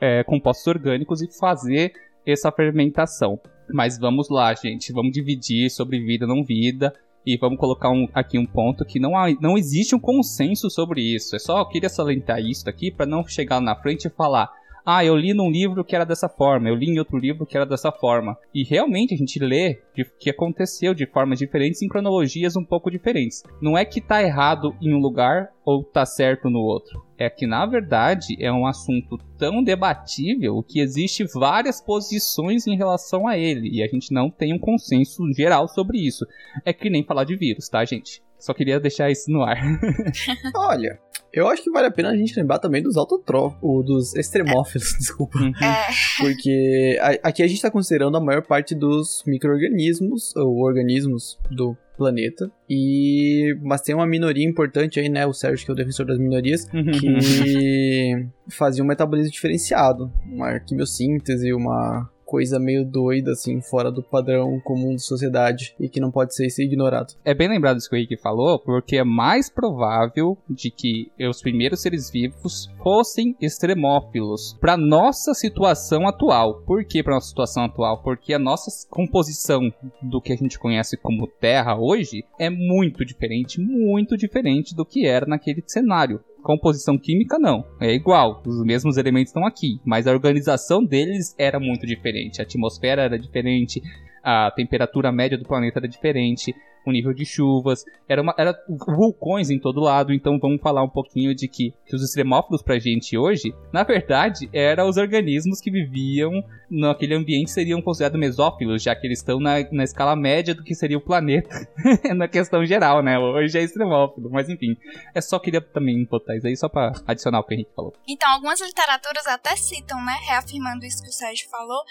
[0.00, 1.92] é, compostos orgânicos e fazer
[2.24, 3.40] essa fermentação.
[3.72, 6.92] Mas vamos lá, gente, vamos dividir sobre vida não vida
[7.26, 11.02] e vamos colocar um, aqui um ponto que não, há, não existe um consenso sobre
[11.02, 11.36] isso.
[11.36, 14.50] É só eu queria salientar isso aqui para não chegar na frente e falar
[14.90, 17.54] ah, eu li num livro que era dessa forma, eu li em outro livro que
[17.54, 18.38] era dessa forma.
[18.54, 22.90] E realmente a gente lê o que aconteceu de formas diferentes em cronologias um pouco
[22.90, 23.42] diferentes.
[23.60, 27.04] Não é que tá errado em um lugar ou tá certo no outro.
[27.18, 33.28] É que na verdade é um assunto tão debatível que existe várias posições em relação
[33.28, 36.24] a ele e a gente não tem um consenso geral sobre isso.
[36.64, 38.22] É que nem falar de vírus, tá, gente?
[38.38, 39.58] Só queria deixar isso no ar.
[40.56, 40.98] Olha,
[41.32, 45.38] eu acho que vale a pena a gente lembrar também dos autotróficos, dos extremófilos, desculpa.
[45.38, 45.52] Uhum.
[45.60, 45.86] É,
[46.18, 51.76] Porque a- aqui a gente tá considerando a maior parte dos micro-organismos, ou organismos do
[51.96, 52.50] planeta.
[52.70, 53.56] E.
[53.62, 55.26] Mas tem uma minoria importante aí, né?
[55.26, 60.10] O Sérgio, que é o defensor das minorias, que fazia um metabolismo diferenciado.
[60.24, 65.98] Uma quimiossíntese, uma coisa meio doida, assim, fora do padrão comum de sociedade e que
[65.98, 67.14] não pode ser, ser ignorado.
[67.24, 71.40] É bem lembrado isso que o Rick falou, porque é mais provável de que os
[71.40, 76.62] primeiros seres vivos fossem extremófilos para nossa situação atual.
[76.66, 78.02] Por que para nossa situação atual?
[78.02, 83.58] Porque a nossa composição do que a gente conhece como Terra hoje é muito diferente,
[83.58, 86.20] muito diferente do que era naquele cenário.
[86.48, 91.60] Composição química não, é igual, os mesmos elementos estão aqui, mas a organização deles era
[91.60, 92.40] muito diferente.
[92.40, 93.82] A atmosfera era diferente,
[94.24, 96.56] a temperatura média do planeta era diferente,
[96.88, 100.88] o nível de chuvas, era, uma, era vulcões em todo lado, então vamos falar um
[100.88, 105.70] pouquinho de que, que os extremófilos pra gente hoje, na verdade, eram os organismos que
[105.70, 106.32] viviam
[106.70, 110.74] naquele ambiente seriam considerados mesófilos, já que eles estão na, na escala média do que
[110.74, 111.48] seria o planeta,
[112.14, 113.18] na questão geral, né?
[113.18, 114.76] Hoje é extremófilo, mas enfim,
[115.14, 117.94] é só queria também botar isso aí só pra adicionar o que o Henrique falou.
[118.06, 121.82] Então, algumas literaturas até citam, né, reafirmando isso que o Sérgio falou,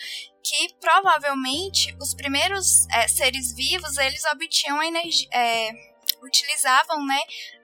[0.48, 5.72] que provavelmente os primeiros é, seres vivos eles obtinham energia, é,
[6.24, 7.20] utilizavam, né,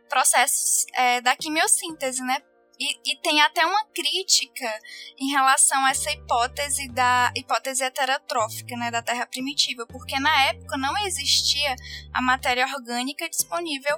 [0.10, 2.42] processos é, da quimiossíntese, né?
[2.80, 4.68] E, e tem até uma crítica
[5.18, 10.76] em relação a essa hipótese da hipótese heterotrófica, né, da Terra primitiva, porque na época
[10.78, 11.76] não existia
[12.12, 13.98] a matéria orgânica disponível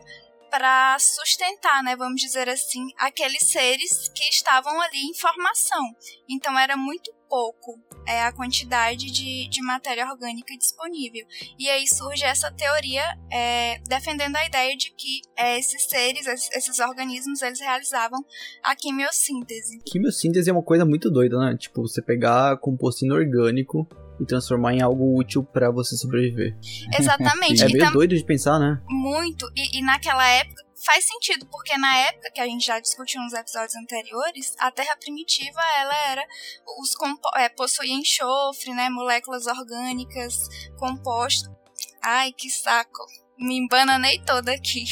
[0.51, 5.95] para sustentar, né, vamos dizer assim, aqueles seres que estavam ali em formação.
[6.29, 11.25] Então era muito pouco é, a quantidade de, de matéria orgânica disponível.
[11.57, 16.79] E aí surge essa teoria é, defendendo a ideia de que é, esses seres, esses,
[16.79, 18.23] organismos, eles realizavam
[18.63, 19.79] a quimiossíntese.
[19.85, 21.57] Quimiossíntese é uma coisa muito doida, né?
[21.57, 23.87] Tipo, você pegar composto inorgânico
[24.19, 26.55] e transformar em algo útil pra você sobreviver.
[26.97, 27.63] Exatamente.
[27.65, 28.79] É meio doido de pensar, né?
[28.89, 29.49] muito.
[29.55, 33.33] E, e naquela época faz sentido, porque na época que a gente já discutiu nos
[33.33, 36.25] episódios anteriores, a Terra primitiva ela era
[36.79, 40.35] os compo é, possuía enxofre, né, moléculas orgânicas,
[40.77, 41.49] composto.
[42.03, 43.05] Ai, que saco.
[43.37, 44.85] Me embananei toda aqui.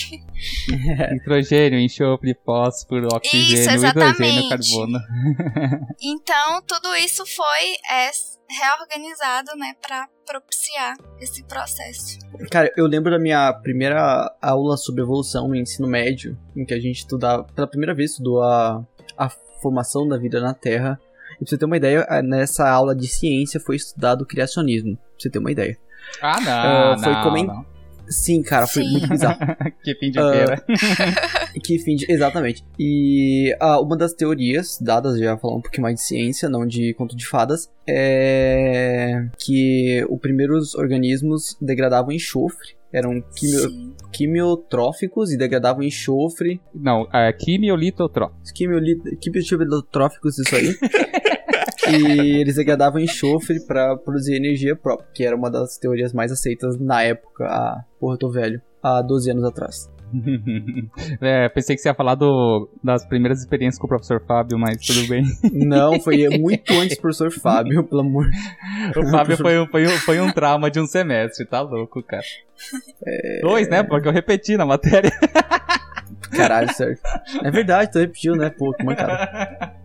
[1.14, 4.50] Nitrogênio, enxofre, fósforo, oxigênio, hidrogênio, exatamente.
[4.50, 5.00] carbono.
[6.02, 8.12] Então, tudo isso foi é,
[8.54, 12.20] reorganizado, né, para propiciar esse processo.
[12.50, 16.80] Cara, eu lembro da minha primeira aula sobre evolução no ensino médio, em que a
[16.80, 18.84] gente estudava, pela primeira vez, estudou a,
[19.18, 19.30] a
[19.62, 21.00] formação da vida na Terra.
[21.36, 24.96] E pra você ter uma ideia, nessa aula de ciência foi estudado o criacionismo.
[24.96, 25.78] Pra você ter uma ideia.
[26.22, 26.52] Ah, não,
[26.94, 27.66] Ah, foi não, comen- não.
[28.10, 28.92] Sim, cara, foi Sim.
[28.92, 29.38] muito bizarro.
[29.84, 30.66] Que fim de feira.
[31.64, 32.12] que fim de...
[32.12, 32.64] Exatamente.
[32.80, 36.94] E ah, uma das teorias dadas, já falar um pouquinho mais de ciência, não de
[36.94, 42.76] conto de fadas, é que os primeiros organismos degradavam enxofre.
[42.94, 43.94] Eram quimio...
[44.12, 46.62] Quimiotróficos e degradavam enxofre.
[46.74, 48.40] Não, é quimiolitotrófico.
[48.54, 50.76] Quimioli- Quimiotróficos, isso aí.
[51.98, 56.80] e eles degradavam enxofre pra produzir energia própria, que era uma das teorias mais aceitas
[56.80, 57.46] na época.
[57.46, 58.62] Ah, porra, eu tô velho.
[58.82, 59.90] Há 12 anos atrás.
[61.22, 64.78] é, pensei que você ia falar do, das primeiras experiências com o professor Fábio, mas
[64.86, 65.24] tudo bem.
[65.52, 68.28] Não, foi muito antes do professor Fábio, pelo amor.
[68.96, 72.22] O Fábio foi, um- foi, foi um trauma de um semestre, tá louco, cara.
[73.42, 73.82] Dois, né?
[73.84, 75.12] Porque eu repeti na matéria.
[76.36, 76.98] Caralho, sério.
[77.44, 78.50] É verdade, tu repetiu, né?
[78.50, 79.74] Pô, que mancada.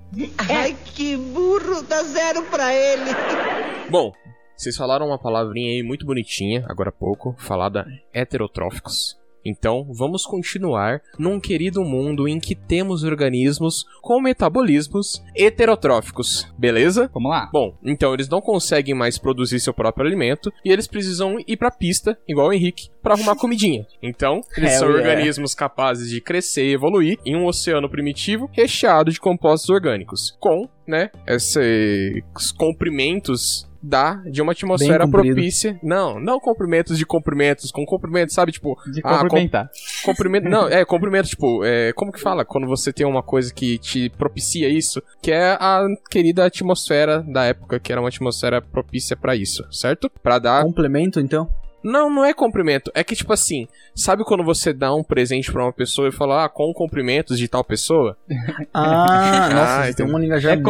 [0.48, 3.10] Ai, que burro, dá zero pra ele.
[3.90, 4.12] Bom,
[4.56, 9.17] Vocês falaram uma palavrinha aí muito bonitinha, agora há pouco, falada heterotróficos.
[9.48, 17.10] Então, vamos continuar num querido mundo em que temos organismos com metabolismos heterotróficos, beleza?
[17.14, 17.48] Vamos lá.
[17.52, 21.70] Bom, então eles não conseguem mais produzir seu próprio alimento e eles precisam ir pra
[21.70, 23.86] pista, igual o Henrique, pra arrumar comidinha.
[24.02, 25.08] Então, eles Hell são yeah.
[25.08, 30.68] organismos capazes de crescer e evoluir em um oceano primitivo recheado de compostos orgânicos, com,
[30.86, 35.78] né, esses comprimentos da de uma atmosfera propícia.
[35.82, 39.70] Não, não comprimentos de comprimentos, com comprimentos, sabe, tipo, De Ah, complementar.
[40.04, 40.48] Comprimento.
[40.48, 42.44] Não, é, comprimento, tipo, é, como que fala?
[42.44, 47.44] Quando você tem uma coisa que te propicia isso, que é a querida atmosfera da
[47.44, 50.10] época, que era uma atmosfera propícia pra isso, certo?
[50.22, 50.64] Pra dar.
[50.64, 51.48] Complemento, então?
[51.82, 52.90] Não, não é comprimento.
[52.94, 56.44] É que, tipo assim, sabe quando você dá um presente pra uma pessoa e fala,
[56.44, 58.16] ah, com cumprimentos de tal pessoa?
[58.74, 60.64] Ah, nossa, Ah, tem uma linguajar É cool.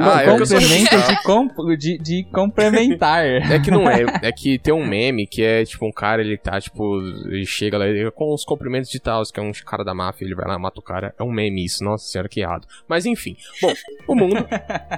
[0.00, 3.24] Ah, é complemento de, de, de complementar.
[3.54, 4.04] É que não é.
[4.22, 7.78] É que tem um meme que é, tipo, um cara, ele tá, tipo, ele chega
[7.78, 10.46] lá ele- com os cumprimentos de tal, que é um cara da máfia, ele vai
[10.46, 11.14] lá, mata o cara.
[11.18, 12.66] É um meme isso, nossa senhora, que errado.
[12.88, 13.36] Mas enfim.
[13.60, 13.72] Bom,
[14.08, 14.46] o mundo,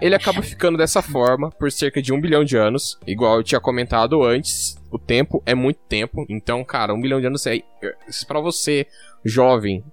[0.01, 2.99] ele acaba ficando dessa forma por cerca de um bilhão de anos.
[3.07, 6.25] Igual eu tinha comentado antes, o tempo é muito tempo.
[6.29, 7.61] Então, cara, um bilhão de anos é.
[8.27, 8.87] Pra você,
[9.25, 9.85] jovem,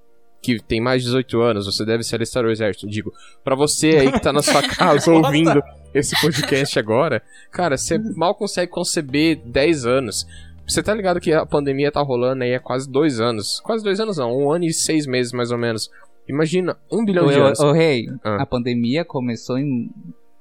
[0.41, 2.87] que tem mais de 18 anos, você deve se alistar ao exército.
[2.87, 3.11] Digo,
[3.43, 5.61] pra você aí que tá na sua casa ouvindo
[5.93, 10.27] esse podcast agora, cara, você mal consegue conceber 10 anos.
[10.67, 13.59] Você tá ligado que a pandemia tá rolando aí há quase dois anos.
[13.61, 15.89] Quase dois anos não, um ano e seis meses mais ou menos.
[16.27, 17.59] Imagina, um bilhão Ô, de ô, anos.
[17.59, 18.43] ô, Rei, Ah.
[18.43, 19.89] a pandemia começou em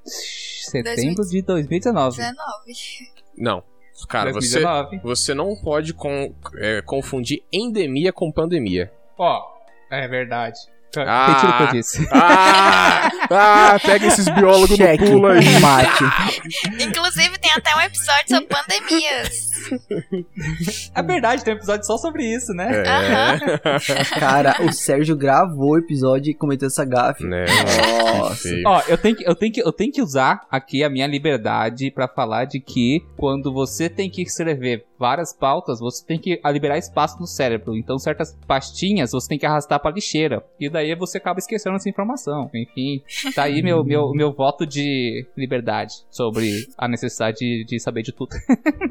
[0.04, 2.16] setembro de 2019.
[2.16, 2.36] 19.
[3.36, 3.62] Não.
[4.08, 4.98] Cara, você, 2019.
[5.02, 8.90] você não pode con- é, confundir endemia com pandemia.
[9.18, 9.42] Ó,
[9.90, 10.58] é verdade.
[10.96, 11.26] Ah.
[11.32, 12.08] Retiro o que eu disse.
[12.12, 13.10] Ah!
[13.30, 15.04] ah, pega esses biólogos Cheque.
[15.04, 15.58] no pulo aí.
[15.60, 16.04] Mate.
[16.82, 19.50] Inclusive, tem até um episódio sobre pandemias.
[20.94, 22.82] É verdade, tem um episódio só sobre isso, né?
[22.82, 24.18] É.
[24.18, 27.24] Cara, o Sérgio gravou o episódio e cometeu essa gafe.
[27.24, 27.46] né?
[28.18, 28.48] Nossa.
[28.66, 31.90] Ó, eu tenho, que, eu, tenho que, eu tenho que usar aqui a minha liberdade
[31.90, 36.78] pra falar de que quando você tem que escrever várias pautas, você tem que liberar
[36.78, 37.76] espaço no cérebro.
[37.76, 40.44] Então, certas pastinhas você tem que arrastar pra lixeira.
[40.60, 42.50] E daí você acaba esquecendo essa informação.
[42.54, 43.02] Enfim,
[43.34, 48.12] tá aí meu, meu, meu voto de liberdade sobre a necessidade de, de saber de
[48.12, 48.30] tudo.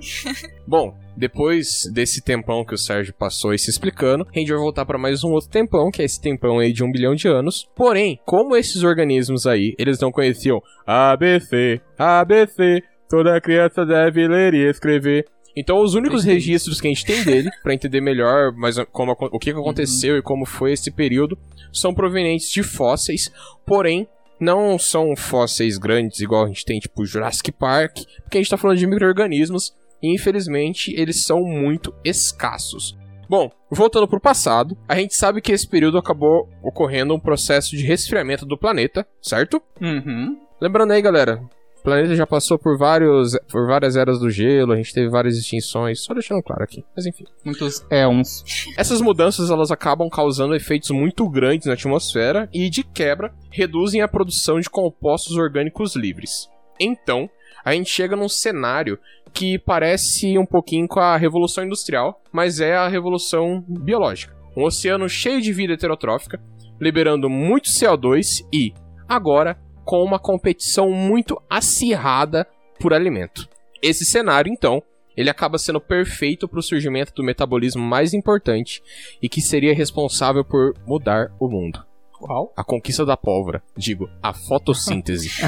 [0.68, 4.86] Bom, depois desse tempão que o Sérgio passou aí se explicando, a gente vai voltar
[4.86, 7.70] pra mais um outro tempão, que é esse tempão aí de um bilhão de anos.
[7.76, 14.70] Porém, como esses organismos aí, eles não conheciam ABC, ABC, toda criança deve ler e
[14.70, 15.26] escrever.
[15.56, 19.40] Então, os únicos registros que a gente tem dele, pra entender melhor mas como, o
[19.40, 21.38] que que aconteceu e como foi esse período,
[21.72, 23.32] são provenientes de fósseis,
[23.66, 24.08] porém,
[24.40, 28.58] não são fósseis grandes, igual a gente tem, tipo Jurassic Park, porque a gente tá
[28.58, 32.98] falando de micro-organismos, e infelizmente eles são muito escassos.
[33.30, 37.84] Bom, voltando pro passado, a gente sabe que esse período acabou ocorrendo um processo de
[37.86, 39.62] resfriamento do planeta, certo?
[39.80, 40.38] Uhum.
[40.60, 41.42] Lembrando aí, galera,
[41.82, 45.36] o planeta já passou por, vários, por várias eras do gelo, a gente teve várias
[45.36, 47.26] extinções, só deixando claro aqui, mas enfim.
[47.44, 48.44] Muitos é uns.
[48.78, 54.08] Essas mudanças elas acabam causando efeitos muito grandes na atmosfera e, de quebra, reduzem a
[54.08, 56.48] produção de compostos orgânicos livres.
[56.80, 57.28] Então,
[57.66, 59.00] a gente chega num cenário
[59.34, 64.36] que parece um pouquinho com a Revolução Industrial, mas é a Revolução Biológica.
[64.56, 66.40] Um oceano cheio de vida heterotrófica,
[66.80, 68.72] liberando muito CO2 e,
[69.10, 72.48] agora, com uma competição muito acirrada
[72.80, 73.48] por alimento.
[73.82, 74.82] Esse cenário, então,
[75.16, 78.82] ele acaba sendo perfeito para o surgimento do metabolismo mais importante
[79.22, 81.84] e que seria responsável por mudar o mundo.
[82.14, 82.54] Qual?
[82.56, 85.30] A conquista da pólvora, digo, a fotossíntese.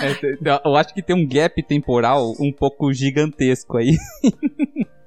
[0.00, 3.96] É, eu acho que tem um gap temporal um pouco gigantesco aí.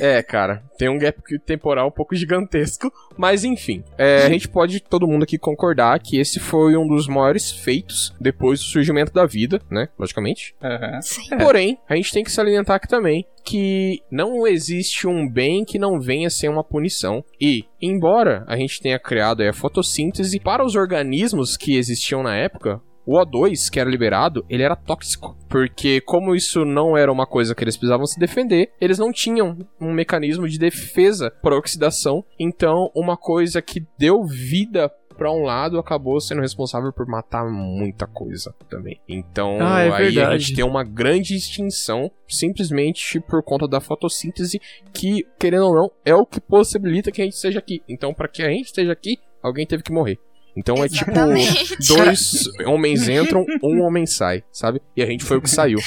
[0.00, 4.80] é, cara, tem um gap temporal um pouco gigantesco, mas enfim, é, a gente pode
[4.80, 9.26] todo mundo aqui concordar que esse foi um dos maiores feitos depois do surgimento da
[9.26, 9.88] vida, né?
[9.98, 10.54] Logicamente.
[10.62, 11.00] Aham.
[11.02, 11.36] Sim.
[11.38, 16.00] Porém, a gente tem que salientar aqui também que não existe um bem que não
[16.00, 17.24] venha sem uma punição.
[17.40, 22.34] E, embora a gente tenha criado aí a fotossíntese para os organismos que existiam na
[22.36, 25.36] época, o O2 que era liberado, ele era tóxico.
[25.48, 29.56] Porque como isso não era uma coisa que eles precisavam se defender, eles não tinham
[29.80, 32.24] um mecanismo de defesa para oxidação.
[32.38, 38.06] Então, uma coisa que deu vida para um lado acabou sendo responsável por matar muita
[38.06, 39.00] coisa também.
[39.08, 40.38] Então, Ah, é aí a verdade.
[40.42, 44.60] gente tem uma grande extinção simplesmente por conta da fotossíntese
[44.92, 47.82] que, querendo ou não, é o que possibilita que a gente esteja aqui.
[47.88, 50.18] Então, para que a gente esteja aqui, alguém teve que morrer.
[50.56, 51.76] Então é tipo, Exatamente.
[51.88, 54.80] dois homens entram, um homem sai, sabe?
[54.96, 55.78] E a gente foi o que saiu.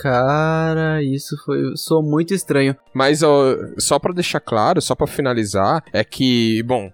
[0.00, 1.58] Cara, isso foi.
[1.76, 2.76] Sou muito estranho.
[2.94, 6.90] Mas ó, só pra deixar claro, só pra finalizar, é que, bom,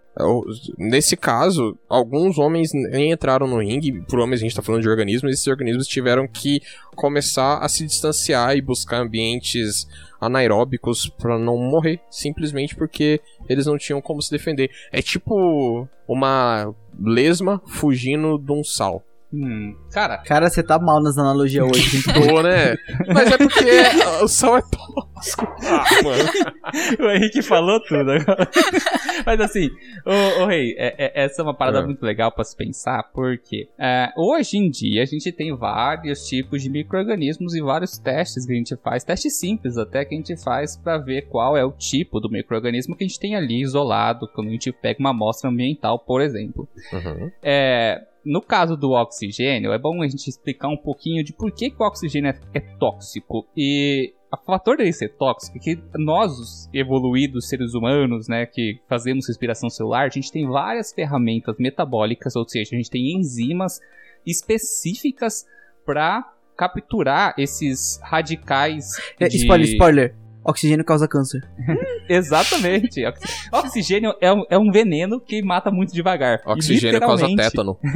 [0.77, 4.89] nesse caso, alguns homens nem entraram no ringue, por homens a gente tá falando de
[4.89, 6.61] organismos, esses organismos tiveram que
[6.97, 9.87] começar a se distanciar e buscar ambientes
[10.21, 14.71] anaeróbicos pra não morrer, simplesmente porque eles não tinham como se defender.
[14.91, 19.05] É tipo uma lesma fugindo de um sal.
[19.33, 22.03] Hum, cara, Cara, você tá mal nas analogias hoje.
[22.03, 22.75] Tô, né?
[23.13, 25.47] Mas é porque o sal é tóxico.
[25.67, 26.31] Ah, mano.
[27.07, 28.49] o Henrique falou tudo agora.
[29.27, 29.69] Mas assim,
[30.07, 31.85] ô, ô Rei, é- é- essa é uma parada É.
[31.85, 36.63] muito legal pra se pensar, porque é, hoje em dia a gente tem vários tipos
[36.63, 40.43] de micro-organismos e vários testes que a gente faz, testes simples até que a gente
[40.43, 44.27] faz pra ver qual é o tipo do micro-organismo que a gente tem ali isolado,
[44.35, 46.67] quando a gente pega uma amostra ambiental, por exemplo.
[46.93, 47.31] Uhum.
[47.43, 48.01] É,
[48.31, 51.83] no caso do oxigênio, é bom a gente explicar um pouquinho de por que, que
[51.83, 53.47] o oxigênio é, é tóxico.
[53.57, 58.81] E o fator dele ser tóxico é que nós, os evoluídos seres humanos, né, que
[58.89, 63.81] fazemos respiração celular, a gente tem várias ferramentas metabólicas, ou seja, a gente tem enzimas
[64.27, 65.47] específicas
[65.87, 68.93] para capturar esses radicais.
[69.19, 70.15] É, de- Spoiler, spoiler.
[70.49, 71.41] Oxigênio causa câncer.
[72.09, 73.05] Exatamente.
[73.05, 76.41] Oxi- Oxigênio é um, é um veneno que mata muito devagar.
[76.47, 77.79] Oxigênio causa tétano.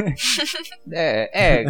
[0.91, 1.65] É, é,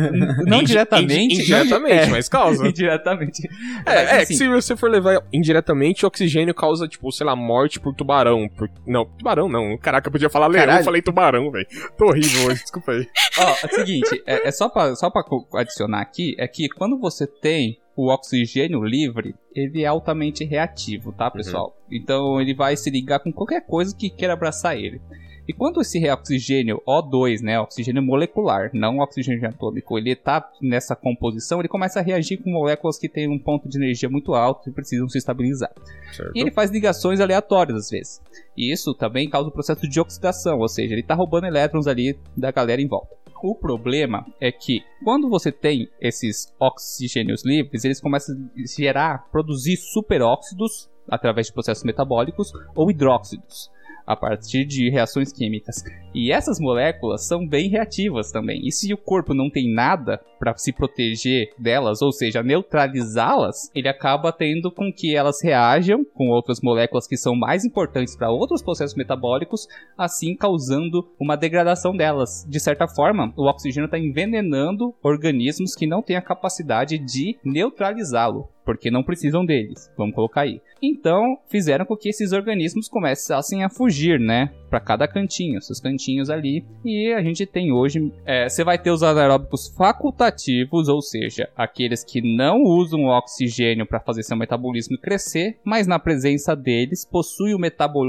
[0.46, 1.34] não Indi- diretamente.
[1.42, 2.66] indiretamente, é, mas causa.
[2.68, 3.46] indiretamente.
[3.46, 3.50] É,
[3.84, 7.78] Mas, é assim, que se você for levar indiretamente, oxigênio causa, tipo, sei lá, morte
[7.78, 8.48] por tubarão.
[8.48, 8.68] Por...
[8.86, 9.76] Não, tubarão não.
[9.78, 10.80] Caraca, eu podia falar leão, Caralho.
[10.80, 11.66] eu falei tubarão, velho.
[11.96, 13.06] Tô horrível hoje, desculpa aí.
[13.38, 15.22] Ó, é o seguinte, é, é só pra, só pra
[15.54, 21.30] adicionar aqui, é que quando você tem o oxigênio livre, ele é altamente reativo, tá,
[21.30, 21.76] pessoal?
[21.90, 25.00] Então ele vai se ligar com qualquer coisa que queira abraçar ele.
[25.46, 31.58] E quando esse oxigênio O2, né, oxigênio molecular, não oxigênio atômico, ele tá nessa composição,
[31.58, 34.72] ele começa a reagir com moléculas que têm um ponto de energia muito alto e
[34.72, 35.72] precisam se estabilizar.
[36.12, 36.32] Certo.
[36.34, 38.22] E ele faz ligações aleatórias às vezes.
[38.56, 42.16] E isso também causa o processo de oxidação, ou seja, ele tá roubando elétrons ali
[42.36, 43.21] da galera em volta.
[43.42, 49.76] O problema é que quando você tem esses oxigênios livres, eles começam a gerar, produzir
[49.76, 53.68] superóxidos através de processos metabólicos ou hidróxidos
[54.06, 55.84] a partir de reações químicas.
[56.14, 58.60] E essas moléculas são bem reativas também.
[58.66, 63.88] E se o corpo não tem nada para se proteger delas, ou seja, neutralizá-las, ele
[63.88, 68.62] acaba tendo com que elas reajam com outras moléculas que são mais importantes para outros
[68.62, 72.46] processos metabólicos, assim causando uma degradação delas.
[72.48, 78.48] De certa forma, o oxigênio está envenenando organismos que não têm a capacidade de neutralizá-lo
[78.64, 79.90] porque não precisam deles.
[79.96, 80.60] Vamos colocar aí.
[80.80, 84.50] Então, fizeram com que esses organismos começassem a fugir, né?
[84.68, 86.64] Para cada cantinho, seus cantinhos ali.
[86.84, 88.12] E a gente tem hoje.
[88.24, 94.00] é, Você vai ter os anaeróbicos facultativos, ou seja, aqueles que não usam oxigênio para
[94.00, 97.58] fazer seu metabolismo crescer, mas na presença deles possui o,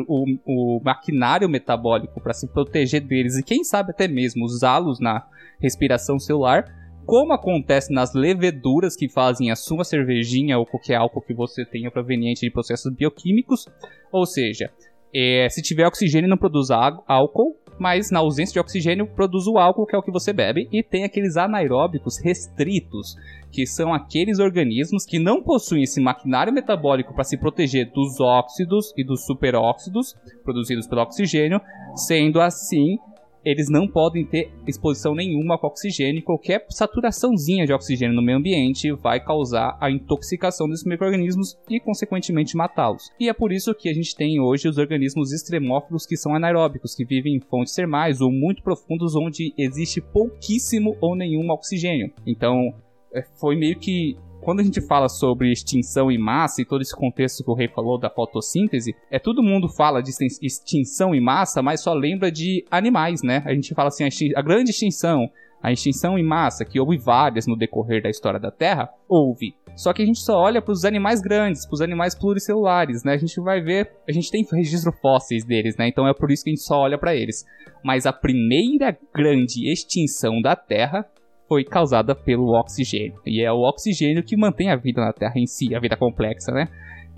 [0.08, 5.26] o, o maquinário metabólico para se proteger deles e quem sabe até mesmo usá-los na
[5.60, 11.34] respiração celular como acontece nas leveduras que fazem a sua cervejinha ou qualquer álcool que
[11.34, 13.68] você tenha proveniente de processos bioquímicos.
[14.12, 14.70] Ou seja,
[15.14, 19.86] é, se tiver oxigênio não produz álcool, mas na ausência de oxigênio produz o álcool
[19.86, 20.68] que é o que você bebe.
[20.72, 23.16] E tem aqueles anaeróbicos restritos,
[23.51, 28.93] que são aqueles organismos que não possuem esse maquinário metabólico para se proteger dos óxidos
[28.97, 31.62] e dos superóxidos produzidos pelo oxigênio,
[31.95, 32.97] sendo assim
[33.46, 36.24] eles não podem ter exposição nenhuma com oxigênio.
[36.24, 42.56] Qualquer saturaçãozinha de oxigênio no meio ambiente vai causar a intoxicação desses micro-organismos e, consequentemente,
[42.56, 43.10] matá-los.
[43.20, 46.96] E é por isso que a gente tem hoje os organismos extremófilos que são anaeróbicos,
[46.96, 52.12] que vivem em fontes termais ou muito profundos onde existe pouquíssimo ou nenhum oxigênio.
[52.26, 52.74] Então,
[53.14, 56.96] é, foi meio que quando a gente fala sobre extinção em massa e todo esse
[56.96, 61.22] contexto que o rei falou da fotossíntese, é todo mundo fala de extin- extinção em
[61.22, 63.41] massa, mas só lembra de animais, né?
[63.46, 65.30] A gente fala assim, a, a grande extinção,
[65.62, 69.56] a extinção em massa, que houve várias no decorrer da história da Terra, houve.
[69.76, 73.14] Só que a gente só olha para os animais grandes, para os animais pluricelulares, né?
[73.14, 75.88] A gente vai ver, a gente tem registro fósseis deles, né?
[75.88, 77.46] Então é por isso que a gente só olha para eles.
[77.84, 81.08] Mas a primeira grande extinção da Terra
[81.54, 83.20] foi causada pelo oxigênio.
[83.26, 86.51] E é o oxigênio que mantém a vida na Terra em si, a vida complexa,
[86.51, 86.68] né?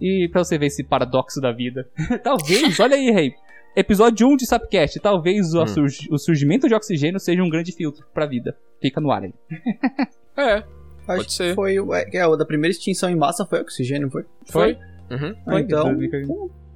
[0.02, 1.88] E pra você ver esse paradoxo da vida.
[2.22, 3.34] talvez, olha aí, Rei.
[3.78, 5.00] Episódio 1 de Sapcast.
[5.00, 5.86] Talvez o, Hum.
[6.12, 8.58] o surgimento de oxigênio seja um grande filtro pra vida.
[8.82, 9.34] Fica no ar aí.
[10.38, 10.66] É, Acho
[11.06, 11.56] Pode que ser.
[11.56, 14.26] Foi, o- é, é, o da primeira extinção em massa foi oxigênio, não foi?
[14.48, 14.74] foi.
[15.10, 15.34] Uhum.
[15.48, 15.98] Ah, então.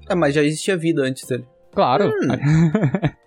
[0.10, 1.43] É, mas já existia vida antes dele.
[1.80, 2.12] Claro.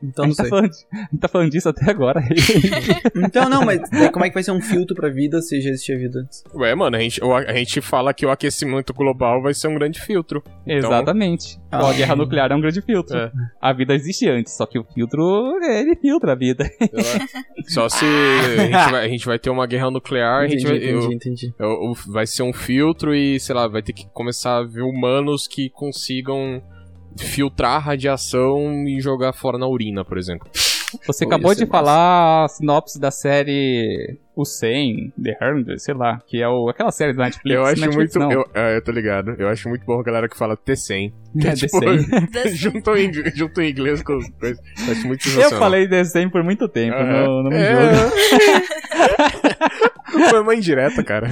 [0.03, 0.51] Então a, não tá sei.
[0.51, 2.23] falando, de- a gente tá falando disso até agora.
[3.17, 3.81] Então não, mas
[4.13, 6.43] como é que vai ser um filtro pra vida se já existia vida antes?
[6.55, 10.01] Ué, mano, a gente, a gente fala que o aquecimento global vai ser um grande
[10.01, 10.43] filtro.
[10.67, 11.59] Exatamente.
[11.71, 11.89] Ah.
[11.89, 13.17] a guerra nuclear é um grande filtro.
[13.17, 13.31] É.
[13.61, 15.23] A vida existe antes, só que o filtro,
[15.63, 16.69] ele filtra a vida.
[17.69, 20.67] Só se a gente, vai, a gente vai ter uma guerra nuclear, a gente Entendi,
[20.67, 21.55] vai, entendi, eu- entendi.
[21.59, 24.83] eu- eu- vai ser um filtro e, sei lá, vai ter que começar a ver
[24.83, 26.63] humanos que consigam
[27.19, 30.49] filtrar a radiação e jogar fora na urina, por exemplo.
[31.07, 36.19] Você Pô, acabou de falar a sinopse da série O 100, The 100, sei lá,
[36.27, 37.57] que é o, aquela série da Netflix.
[37.57, 38.31] eu acho Netflix, muito.
[38.33, 39.35] Eu, é, eu tô ligado.
[39.39, 41.11] Eu acho muito bom a galera que fala T100.
[41.47, 42.55] é tipo, The 100.
[42.57, 44.61] juntou em, juntou em inglês com coisa.
[44.87, 47.11] Eu acho muito Eu falei The 100 por muito tempo, Aham.
[47.27, 47.95] não, não me É.
[47.95, 48.13] julga.
[50.29, 51.31] Foi uma indireta, cara.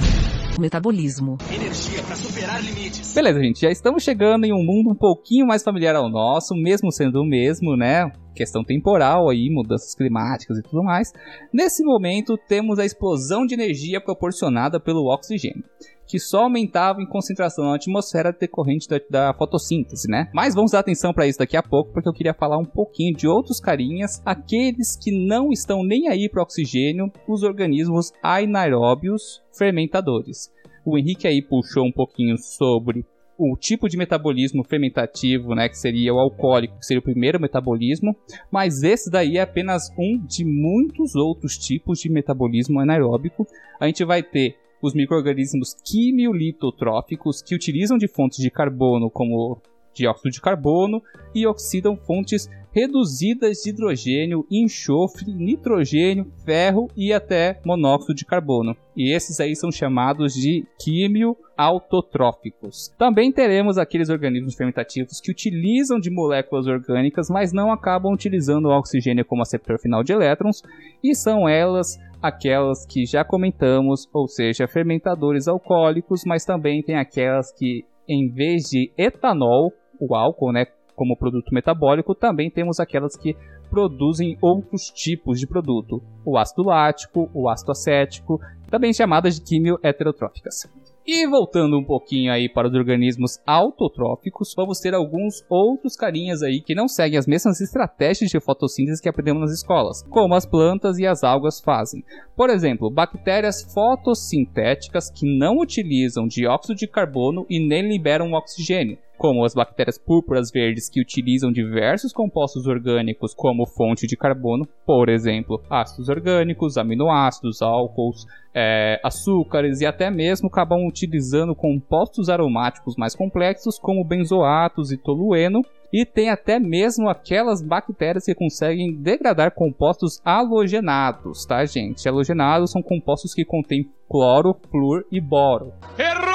[0.59, 1.37] Metabolismo.
[1.49, 3.13] Energia para superar limites.
[3.13, 6.91] Beleza, gente, já estamos chegando em um mundo um pouquinho mais familiar ao nosso, mesmo
[6.91, 8.11] sendo o mesmo, né?
[8.35, 11.11] Questão temporal aí, mudanças climáticas e tudo mais.
[11.53, 15.63] Nesse momento, temos a explosão de energia proporcionada pelo oxigênio,
[16.07, 20.29] que só aumentava em concentração na atmosfera decorrente da, da fotossíntese, né?
[20.33, 23.15] Mas vamos dar atenção para isso daqui a pouco, porque eu queria falar um pouquinho
[23.15, 30.51] de outros carinhas, aqueles que não estão nem aí para oxigênio, os organismos anaeróbios fermentadores.
[30.85, 33.05] O Henrique aí puxou um pouquinho sobre
[33.37, 38.15] o tipo de metabolismo fermentativo, né, que seria o alcoólico, que seria o primeiro metabolismo,
[38.51, 43.47] mas esse daí é apenas um de muitos outros tipos de metabolismo anaeróbico.
[43.79, 49.59] A gente vai ter os micro-organismos quimiolitotróficos que utilizam de fontes de carbono como
[49.93, 51.01] dióxido de carbono
[51.33, 58.75] e oxidam fontes reduzidas de hidrogênio, enxofre, nitrogênio, ferro e até monóxido de carbono.
[58.95, 62.93] E esses aí são chamados de quimioautotróficos.
[62.97, 68.77] Também teremos aqueles organismos fermentativos que utilizam de moléculas orgânicas, mas não acabam utilizando o
[68.77, 70.61] oxigênio como aceptor final de elétrons,
[71.03, 77.51] e são elas aquelas que já comentamos, ou seja, fermentadores alcoólicos, mas também tem aquelas
[77.51, 80.65] que em vez de etanol, o álcool, né,
[80.95, 83.35] como produto metabólico, também temos aquelas que
[83.69, 88.39] produzem outros tipos de produto, o ácido lático, o ácido acético,
[88.69, 90.69] também chamadas de quimioheterotróficas.
[91.05, 96.61] E voltando um pouquinho aí para os organismos autotróficos, vamos ter alguns outros carinhas aí
[96.61, 100.99] que não seguem as mesmas estratégias de fotossíntese que aprendemos nas escolas, como as plantas
[100.99, 102.03] e as algas fazem.
[102.35, 109.45] Por exemplo, bactérias fotossintéticas que não utilizam dióxido de carbono e nem liberam oxigênio, como
[109.45, 115.61] as bactérias púrpuras verdes que utilizam diversos compostos orgânicos como fonte de carbono, por exemplo,
[115.69, 123.77] ácidos orgânicos, aminoácidos, álcools, é, açúcares e até mesmo acabam utilizando compostos aromáticos mais complexos
[123.77, 125.61] como benzoatos e tolueno.
[125.93, 132.09] E tem até mesmo aquelas bactérias que conseguem degradar compostos halogenados, tá, gente?
[132.09, 135.73] Halogenados são compostos que contêm cloro, flúor e boro.
[135.99, 136.31] Errou!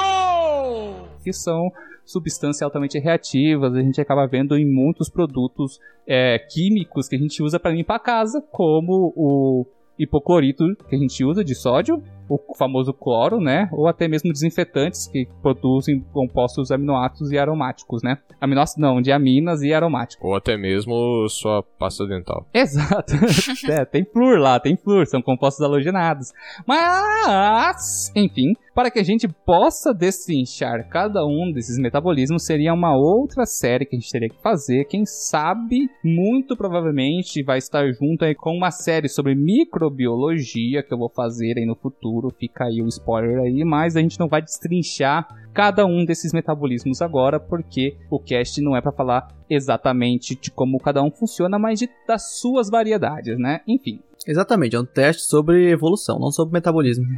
[1.27, 1.69] que são
[2.07, 7.43] substâncias altamente reativas, a gente acaba vendo em muitos produtos é, químicos que a gente
[7.43, 9.65] usa para limpar a casa, como o
[9.99, 13.69] hipoclorito que a gente usa de sódio, o famoso cloro, né?
[13.71, 18.17] Ou até mesmo desinfetantes que produzem compostos aminoácidos e aromáticos, né?
[18.39, 20.23] Aminoácidos não, de aminas e aromáticos.
[20.25, 22.45] Ou até mesmo sua pasta dental.
[22.53, 23.13] Exato.
[23.69, 26.33] é, tem flúor lá, tem flúor, são compostos halogenados.
[26.65, 33.43] Mas, enfim, para que a gente possa destrinchar cada um desses metabolismos, seria uma outra
[33.43, 34.85] série que a gente teria que fazer.
[34.85, 40.97] Quem sabe, muito provavelmente, vai estar junto aí com uma série sobre microbiologia que eu
[40.99, 42.16] vou fazer aí no futuro.
[42.37, 47.01] Fica aí o spoiler aí, mas a gente não vai destrinchar cada um desses metabolismos
[47.01, 51.79] agora, porque o cast não é para falar exatamente de como cada um funciona, mas
[51.79, 53.61] de, das suas variedades, né?
[53.67, 53.99] Enfim.
[54.27, 57.05] Exatamente, é um teste sobre evolução, não sobre metabolismo.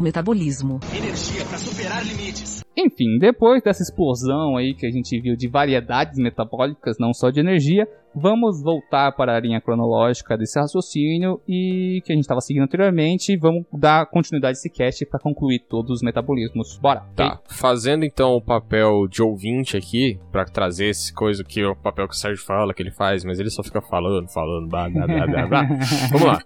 [0.00, 0.78] Metabolismo.
[0.94, 2.62] Energia para superar limites.
[2.76, 7.40] Enfim, depois dessa explosão aí que a gente viu de variedades metabólicas, não só de
[7.40, 12.62] energia, vamos voltar para a linha cronológica desse raciocínio e que a gente estava seguindo
[12.64, 13.32] anteriormente.
[13.32, 16.78] e Vamos dar continuidade a esse cast para concluir todos os metabolismos.
[16.78, 17.04] Bora!
[17.14, 21.76] Tá, fazendo então o papel de ouvinte aqui, pra trazer esse coisa que é o
[21.76, 24.88] papel que o Sérgio fala que ele faz, mas ele só fica falando, falando, blá
[24.88, 25.62] blá blá blá blá.
[26.10, 26.38] Vamos lá.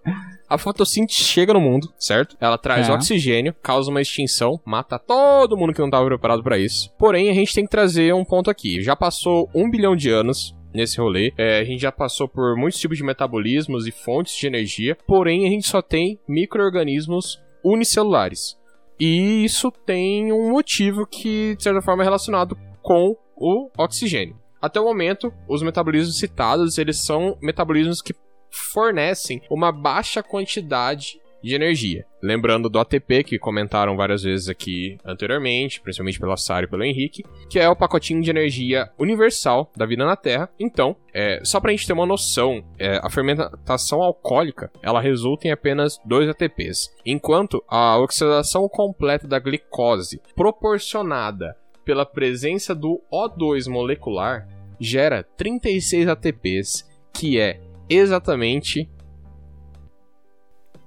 [0.48, 2.36] A fotossíntese chega no mundo, certo?
[2.38, 2.92] Ela traz É.
[2.92, 6.92] oxigênio, causa uma extinção, mata todo mundo que não estava preparado pra isso.
[6.98, 8.82] Porém, a gente tem que trazer um ponto aqui.
[8.82, 11.32] Já passou um bilhão de anos nesse rolê.
[11.36, 14.96] É, a gente já passou por muitos tipos de metabolismos e fontes de energia.
[15.06, 18.56] Porém, a gente só tem micro-organismos unicelulares.
[18.98, 24.36] E isso tem um motivo que, de certa forma, é relacionado com o oxigênio.
[24.60, 28.14] até o momento, os metabolismos citados, eles são metabolismos que
[28.52, 32.04] fornecem uma baixa quantidade de energia.
[32.22, 37.24] Lembrando do ATP, que comentaram várias vezes aqui anteriormente, principalmente pela Sara e pelo Henrique,
[37.50, 40.48] que é o pacotinho de energia universal da vida na Terra.
[40.58, 45.50] Então, é, só pra gente ter uma noção, é, a fermentação alcoólica, ela resulta em
[45.50, 54.46] apenas 2 ATPs, enquanto a oxidação completa da glicose, proporcionada pela presença do O2 molecular,
[54.78, 58.88] gera 36 ATPs, que é exatamente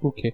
[0.02, 0.34] o quê?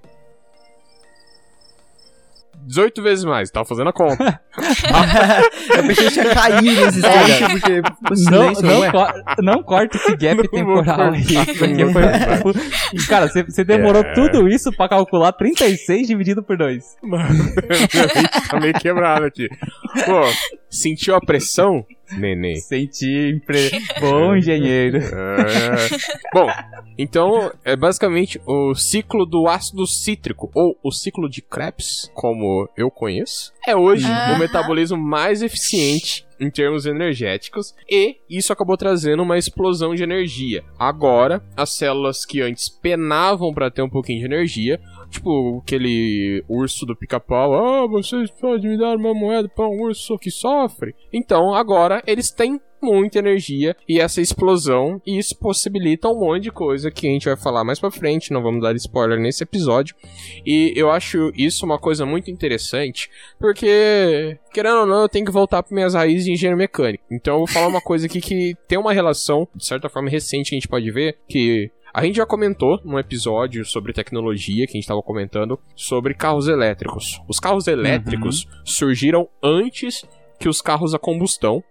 [2.68, 4.40] 18 vezes mais, tava fazendo a conta.
[5.78, 8.16] eu pensei que tinha caído nesse instante, porque o Não,
[8.56, 8.92] silêncio, não, ué.
[8.92, 11.24] co- não corta esse gap Não temporal aí.
[11.58, 14.14] Porque foi, cara, você, você demorou É.
[14.14, 16.84] tudo isso pra calcular 36 dividido por 2.
[17.04, 17.26] Mano,
[18.50, 19.48] tá meio quebrada aqui.
[20.06, 20.22] Pô,
[20.70, 21.86] sentiu a pressão,
[22.18, 22.56] neném?
[22.62, 23.32] Senti.
[23.36, 23.72] Impre...
[24.00, 24.98] Bom engenheiro.
[24.98, 26.32] É.
[26.34, 26.48] Bom,
[26.98, 32.90] então é basicamente o ciclo do ácido cítrico, ou o ciclo de Krebs, como eu
[32.90, 39.38] conheço, é hoje o metabolismo mais eficiente em termos energéticos e isso acabou trazendo uma
[39.38, 40.64] explosão de energia.
[40.78, 44.82] Agora, as células que antes penavam para ter um pouquinho de energia,
[45.12, 50.18] tipo aquele urso do pica-pau, ah, vocês podem me dar uma moeda para um urso
[50.18, 50.96] que sofre.
[51.14, 56.52] Então, agora eles têm muita energia e essa explosão e isso possibilita um monte de
[56.52, 59.96] coisa que a gente vai falar mais pra frente, não vamos dar spoiler nesse episódio.
[60.46, 63.10] E eu acho isso uma coisa muito interessante,
[63.40, 67.04] porque querendo ou não, eu tenho que voltar para minhas raízes de engenheiro mecânico.
[67.12, 70.54] Então eu vou falar uma coisa aqui que tem uma relação, de certa forma recente
[70.54, 74.78] a gente pode ver, que a gente já comentou num episódio sobre tecnologia que a
[74.78, 77.22] gente estava comentando sobre carros elétricos.
[77.28, 80.06] Os carros elétricos surgiram antes
[80.40, 81.64] que os carros a combustão.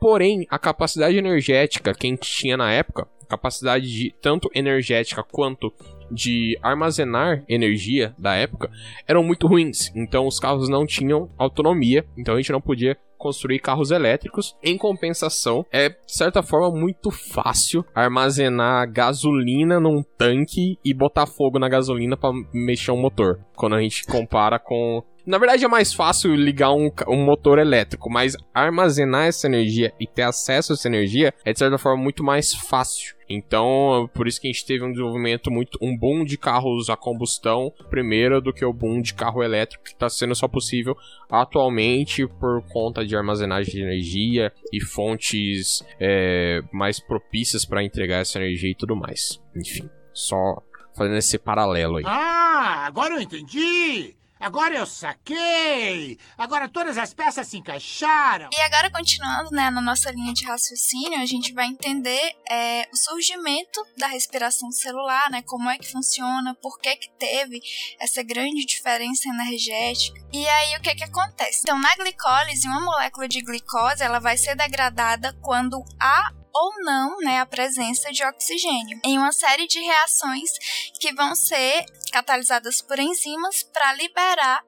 [0.00, 5.72] Porém, a capacidade energética que a gente tinha na época, capacidade de tanto energética quanto
[6.10, 8.70] de armazenar energia da época,
[9.06, 9.92] eram muito ruins.
[9.94, 14.56] Então os carros não tinham autonomia, então a gente não podia construir carros elétricos.
[14.62, 21.58] Em compensação, é de certa forma muito fácil armazenar gasolina num tanque e botar fogo
[21.58, 23.40] na gasolina para mexer um motor.
[23.56, 28.08] Quando a gente compara com na verdade é mais fácil ligar um, um motor elétrico,
[28.08, 32.24] mas armazenar essa energia e ter acesso a essa energia é de certa forma muito
[32.24, 33.17] mais fácil.
[33.28, 36.96] Então, por isso que a gente teve um desenvolvimento muito um boom de carros a
[36.96, 40.96] combustão primeiro do que o boom de carro elétrico que está sendo só possível
[41.30, 48.38] atualmente por conta de armazenagem de energia e fontes é, mais propícias para entregar essa
[48.38, 49.40] energia e tudo mais.
[49.54, 50.62] Enfim, só
[50.96, 52.04] fazendo esse paralelo aí.
[52.06, 54.17] Ah, agora eu entendi!
[54.40, 56.18] Agora eu saquei!
[56.36, 58.48] Agora todas as peças se encaixaram!
[58.52, 62.96] E agora, continuando né, na nossa linha de raciocínio, a gente vai entender é, o
[62.96, 67.60] surgimento da respiração celular, né, como é que funciona, por que, que teve
[68.00, 70.20] essa grande diferença energética.
[70.32, 71.60] E aí, o que, que acontece?
[71.62, 77.16] Então, na glicólise, uma molécula de glicose ela vai ser degradada quando há ou não
[77.18, 80.50] né, a presença de oxigênio em uma série de reações
[80.98, 84.64] que vão ser catalisadas por enzimas para liberar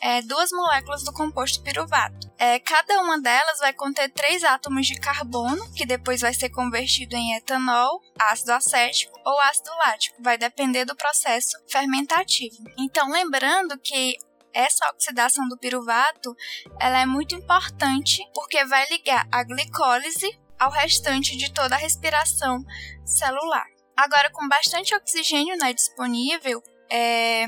[0.00, 2.32] é, duas moléculas do composto piruvato.
[2.38, 7.16] É, cada uma delas vai conter três átomos de carbono, que depois vai ser convertido
[7.16, 10.22] em etanol, ácido acético ou ácido lático.
[10.22, 12.56] Vai depender do processo fermentativo.
[12.78, 14.16] Então, lembrando que
[14.52, 16.34] essa oxidação do piruvato
[16.80, 22.64] ela é muito importante porque vai ligar a glicólise ao restante de toda a respiração
[23.04, 23.66] celular.
[23.96, 27.46] Agora, com bastante oxigênio né, disponível, é,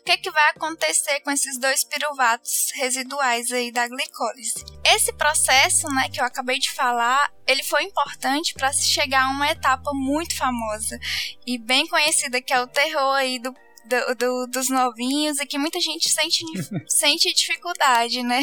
[0.00, 4.64] o que, que vai acontecer com esses dois piruvatos residuais aí da glicólise?
[4.84, 9.30] Esse processo, né, que eu acabei de falar, ele foi importante para se chegar a
[9.30, 10.98] uma etapa muito famosa
[11.46, 13.54] e bem conhecida que é o terror aí do
[13.86, 16.42] do- do- dos novinhos e que muita gente sente,
[16.88, 18.40] sente dificuldade, né?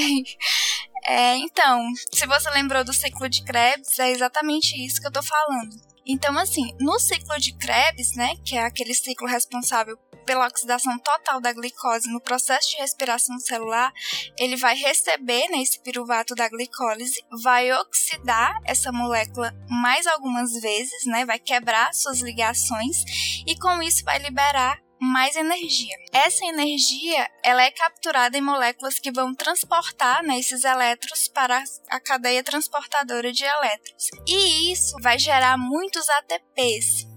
[1.04, 1.84] É, então,
[2.14, 5.76] se você lembrou do ciclo de Krebs, é exatamente isso que eu tô falando.
[6.06, 11.42] Então, assim, no ciclo de Krebs, né, que é aquele ciclo responsável pela oxidação total
[11.42, 13.92] da glicose no processo de respiração celular,
[14.40, 21.06] ele vai receber né, esse piruvato da glicólise, vai oxidar essa molécula mais algumas vezes,
[21.06, 22.98] né, vai quebrar suas ligações
[23.46, 25.96] e com isso vai liberar mais energia.
[26.14, 32.00] Essa energia ela é capturada em moléculas que vão transportar né, esses elétrons para a
[32.00, 34.10] cadeia transportadora de elétrons.
[34.28, 37.08] E isso vai gerar muitos ATPs,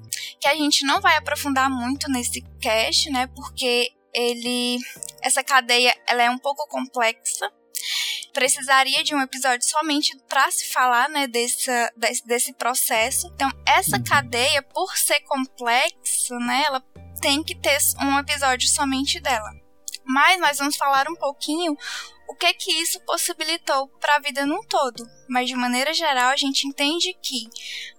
[0.41, 3.27] que a gente não vai aprofundar muito nesse cast, né?
[3.27, 4.79] Porque ele
[5.21, 7.53] essa cadeia ela é um pouco complexa.
[8.33, 13.31] precisaria de um episódio somente para se falar, né, desse, desse, desse processo.
[13.35, 16.83] Então, essa cadeia, por ser complexo, né, ela
[17.25, 19.51] tem que ter um episódio somente dela.
[20.05, 21.75] Mas nós vamos falar um pouquinho
[22.29, 25.03] o que que isso possibilitou para a vida num todo.
[25.27, 27.49] Mas de maneira geral, a gente entende que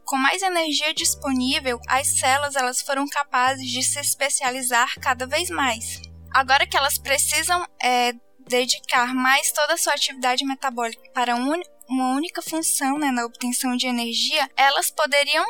[0.06, 6.00] com mais energia disponível, as células elas foram capazes de se especializar cada vez mais.
[6.32, 8.14] Agora que elas precisam é,
[8.48, 11.60] dedicar mais toda a sua atividade metabólica para um,
[11.90, 15.46] uma única função né, na obtenção de energia, elas poderiam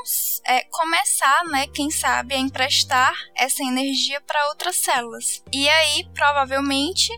[0.45, 5.43] é, começar, né, quem sabe, a emprestar essa energia para outras células.
[5.51, 7.11] E aí, provavelmente,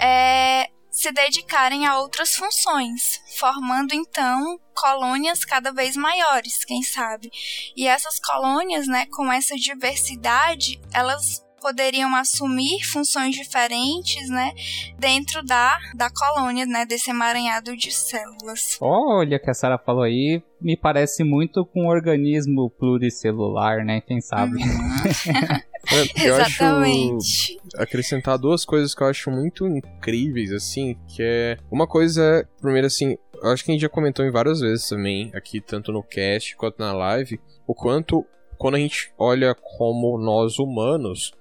[0.00, 7.30] é, se dedicarem a outras funções, formando então colônias cada vez maiores, quem sabe.
[7.74, 14.52] E essas colônias, né, com essa diversidade, elas poderiam assumir funções diferentes, né,
[14.98, 18.76] dentro da, da colônia, né, desse emaranhado de células.
[18.80, 24.20] Olha que a Sara falou aí, me parece muito com um organismo pluricelular, né, quem
[24.20, 24.56] sabe.
[24.56, 25.62] Uhum.
[25.90, 27.58] É, eu Exatamente.
[27.74, 32.88] acho acrescentar duas coisas que eu acho muito incríveis, assim, que é uma coisa, primeiro
[32.88, 36.02] assim, eu acho que a gente já comentou em várias vezes também, aqui tanto no
[36.02, 38.24] cast quanto na live, o quanto
[38.56, 41.32] quando a gente olha como nós humanos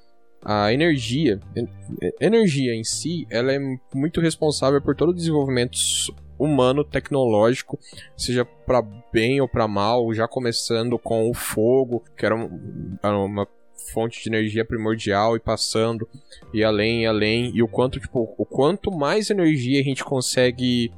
[0.43, 1.39] a energia,
[2.19, 3.59] energia em si, ela é
[3.93, 5.77] muito responsável por todo o desenvolvimento
[6.37, 7.79] humano tecnológico,
[8.17, 8.81] seja para
[9.13, 13.47] bem ou para mal, já começando com o fogo, que era uma
[13.93, 16.07] fonte de energia primordial e passando
[16.53, 20.91] e além e além e o quanto tipo o quanto mais energia a gente consegue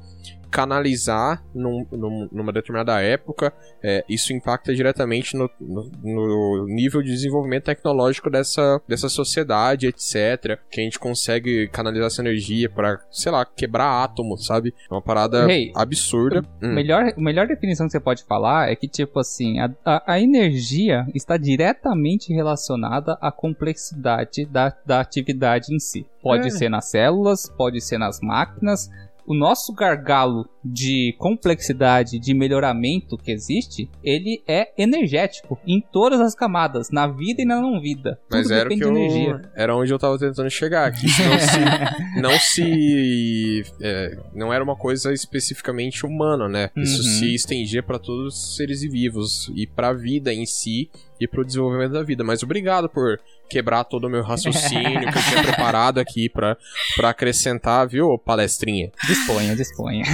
[0.54, 3.52] canalizar num, num, numa determinada época,
[3.82, 10.60] é, isso impacta diretamente no, no, no, nível de desenvolvimento tecnológico dessa, dessa sociedade, etc.
[10.70, 14.74] Que a gente consegue canalizar essa energia para, sei lá, quebrar átomos, sabe?
[14.90, 16.40] É uma parada Hey, absurda.
[16.62, 16.74] A Hum.
[16.74, 21.08] melhor, melhor definição que você pode falar é que, tipo assim, a, a, a energia
[21.16, 26.06] está diretamente relacionada à complexidade da, da atividade em si.
[26.22, 26.52] Pode É.
[26.52, 28.90] ser nas células, pode ser nas máquinas.
[29.26, 36.34] O nosso gargalo de complexidade, de melhoramento que existe, ele é energético em todas as
[36.34, 38.20] camadas, na vida e na não vida.
[38.30, 41.40] Mas Tudo era o que eu, era onde eu tava tentando chegar, que isso não
[41.40, 41.60] se,
[42.22, 46.70] não se é, não era uma coisa especificamente humana, né?
[46.76, 47.20] Isso Uhum.
[47.20, 50.90] se estendia pra todos os seres vivos e pra vida em si
[51.24, 52.24] e pro desenvolvimento da vida.
[52.24, 53.20] Mas obrigado por
[53.50, 56.58] quebrar todo o meu raciocínio que eu tinha preparado aqui pra,
[56.96, 58.92] pra acrescentar, viu, palestrinha?
[59.08, 60.04] Disponha, disponha.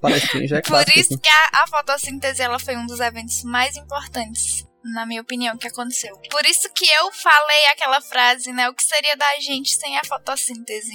[0.00, 0.98] Palestrinha já é Por clássico.
[0.98, 5.56] isso que a, a fotossíntese ela foi um dos eventos mais importantes, na minha opinião,
[5.56, 6.12] que aconteceu.
[6.28, 8.68] Por isso que eu falei aquela frase, né?
[8.68, 10.90] O que seria da gente sem a fotossíntese?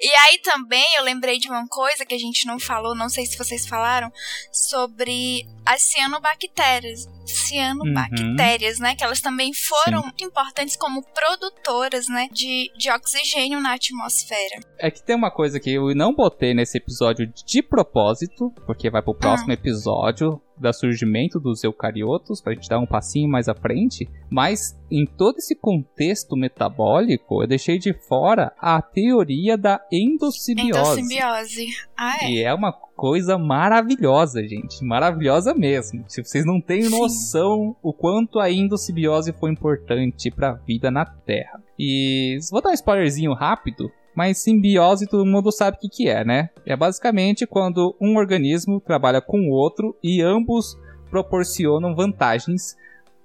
[0.00, 3.26] E aí também eu lembrei de uma coisa que a gente não falou, não sei
[3.26, 4.10] se vocês falaram,
[4.50, 7.08] sobre as cianobactérias.
[7.26, 8.94] Cianobactérias, né?
[8.94, 12.28] Que elas também foram muito importantes como produtoras, né?
[12.32, 14.60] De, de oxigênio na atmosfera.
[14.78, 19.02] É que tem uma coisa que eu não botei nesse episódio de propósito, porque vai
[19.02, 24.08] pro próximo episódio da surgimento dos eucariotos, pra gente dar um passinho mais à frente,
[24.30, 30.70] mas em todo esse contexto metabólico, eu deixei de fora a teoria da endossimbiose.
[30.70, 31.66] Endossimbiose.
[31.96, 32.30] Ah, é.
[32.30, 34.82] E é uma coisa maravilhosa, gente.
[34.84, 36.04] Maravilhosa mesmo.
[36.08, 36.98] Se vocês não têm Sim.
[36.98, 41.62] noção o quanto a endossimbiose foi importante para a vida na Terra.
[41.78, 46.24] E vou dar um spoilerzinho rápido, mas simbiose todo mundo sabe o que, que é,
[46.24, 46.48] né?
[46.64, 50.76] É basicamente quando um organismo trabalha com o outro e ambos
[51.10, 52.74] proporcionam vantagens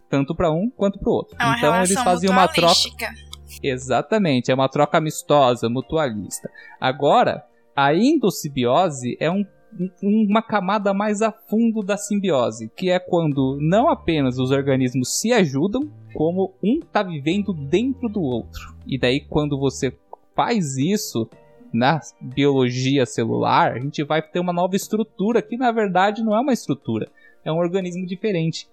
[0.09, 1.37] tanto para um quanto para o outro.
[1.39, 2.73] É então eles faziam uma troca.
[3.63, 6.49] Exatamente, é uma troca amistosa, mutualista.
[6.79, 7.43] Agora,
[7.75, 9.45] a endossimbiose é um-
[10.01, 15.31] uma camada mais a fundo da simbiose, que é quando não apenas os organismos se
[15.31, 18.75] ajudam, como um está vivendo dentro do outro.
[18.85, 19.95] E daí, quando você
[20.35, 21.29] faz isso
[21.73, 26.39] na biologia celular, a gente vai ter uma nova estrutura que na verdade não é
[26.39, 27.09] uma estrutura,
[27.45, 28.67] é um organismo diferente.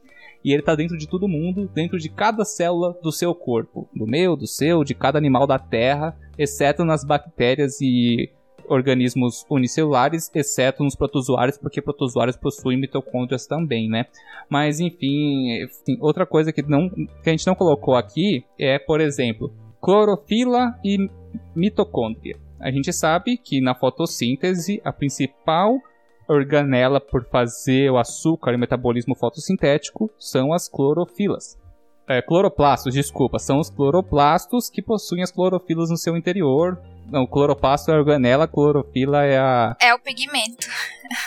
[0.45, 4.07] E ele está dentro de todo mundo, dentro de cada célula do seu corpo, do
[4.07, 8.31] meu, do seu, de cada animal da Terra, exceto nas bactérias e
[8.69, 14.07] organismos unicelulares, exceto nos protozoários, porque protozoários possuem mitocôndrias também, né?
[14.49, 15.67] Mas enfim,
[16.01, 21.09] outra coisa que, não, que a gente não colocou aqui é, por exemplo, clorofila e
[21.55, 22.37] mitocôndria.
[22.61, 25.79] A gente sabe que na fotossíntese a principal
[26.29, 31.59] organela por fazer o açúcar e o metabolismo fotossintético são as clorofilas.
[32.09, 36.81] é, cloroplastos, desculpa, são os cloroplastos que possuem as clorofilas no seu interior.
[37.11, 40.69] Não, o cloroplasto é a organela, a clorofila é a É o pigmento.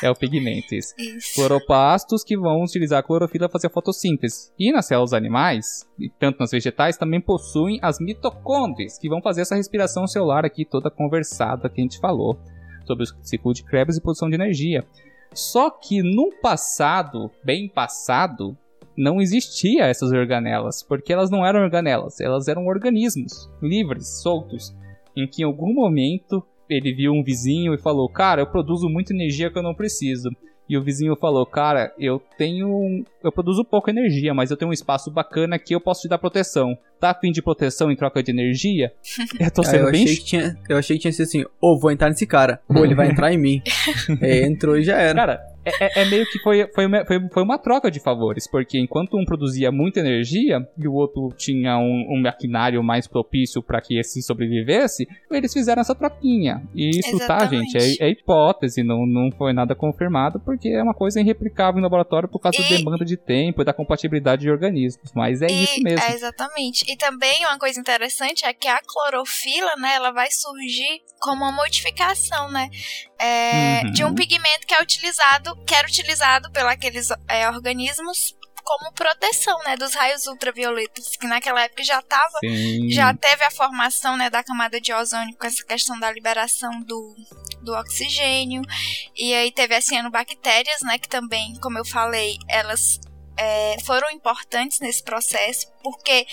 [0.03, 0.93] é o pigmento, isso.
[0.97, 1.35] Isso.
[1.35, 4.51] Cloroplastos que vão utilizar a clorofila para fazer a fotossíntese.
[4.59, 9.41] E nas células animais, e tanto nas vegetais, também possuem as mitocôndrias, que vão fazer
[9.41, 12.37] essa respiração celular aqui toda conversada que a gente falou
[12.85, 14.85] sobre o ciclo de Krebs e produção de energia.
[15.33, 18.57] Só que no passado, bem passado,
[18.97, 24.75] não existia essas organelas, porque elas não eram organelas, elas eram organismos livres, soltos,
[25.15, 29.13] em que em algum momento ele viu um vizinho e falou: "Cara, eu produzo muita
[29.13, 30.29] energia que eu não preciso".
[30.69, 34.69] E o vizinho falou: "Cara, eu tenho, um- eu produzo pouca energia, mas eu tenho
[34.69, 36.77] um espaço bacana que eu posso te dar proteção.
[36.97, 38.93] Tá a fim de proteção em troca de energia?"
[39.37, 41.77] Eu tô sendo eu, bem achei que tinha, eu achei que tinha sido assim, ou
[41.77, 43.61] vou entrar nesse cara, ou ele vai entrar em mim.
[44.21, 45.15] É, entrou e já era.
[45.15, 48.49] Cara, é, é- é meio que foi, foi, uma- foi, foi uma troca de favores,
[48.49, 53.61] porque enquanto um produzia muita energia e o outro tinha um, um maquinário mais propício
[53.61, 56.61] para que esse sobrevivesse, eles fizeram essa troquinha.
[56.73, 57.79] E isso, tá, Exatamente.
[57.79, 61.83] gente, é, é hipótese, não, não foi nada confirmado, porque é uma coisa irreplicável em
[61.83, 65.11] laboratório por causa da E- demanda de tempo e da compatibilidade de organismos.
[65.15, 65.99] Mas é E- isso mesmo.
[66.05, 66.83] É, exatamente.
[66.91, 71.51] E também uma coisa interessante é que a clorofila, né, ela vai surgir como uma
[71.51, 72.69] modificação, né,
[73.21, 73.91] é, Uhum.
[73.91, 79.57] de um pigmento que é utilizado, que era utilizado pelos aqueles é, organismos como proteção,
[79.65, 82.89] né, dos raios ultravioletas, que naquela época já estava Sim.
[82.91, 87.15] já teve a formação né, da camada de ozônio com essa questão da liberação do,
[87.63, 88.61] do oxigênio.
[89.15, 90.97] E aí teve as cianobactérias, né?
[90.97, 92.99] Que também, como eu falei, elas
[93.37, 96.25] é, foram importantes nesse processo, porque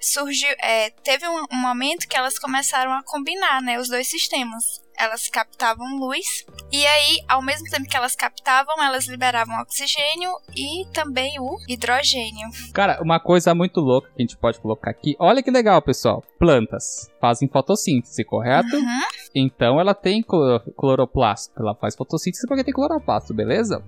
[0.00, 4.82] surgiu, é, teve um, um momento que elas começaram a combinar né, os dois sistemas.
[4.98, 10.84] Elas captavam luz e aí, ao mesmo tempo que elas captavam, elas liberavam oxigênio e
[10.92, 12.48] também o hidrogênio.
[12.74, 15.14] Cara, uma coisa muito louca que a gente pode colocar aqui.
[15.18, 16.22] Olha que legal, pessoal.
[16.38, 18.74] Plantas fazem fotossíntese, correto?
[18.76, 19.00] Uhum.
[19.34, 21.52] Então ela tem cloro- cloroplasto.
[21.58, 23.82] Ela faz fotossíntese porque tem cloroplasto, beleza?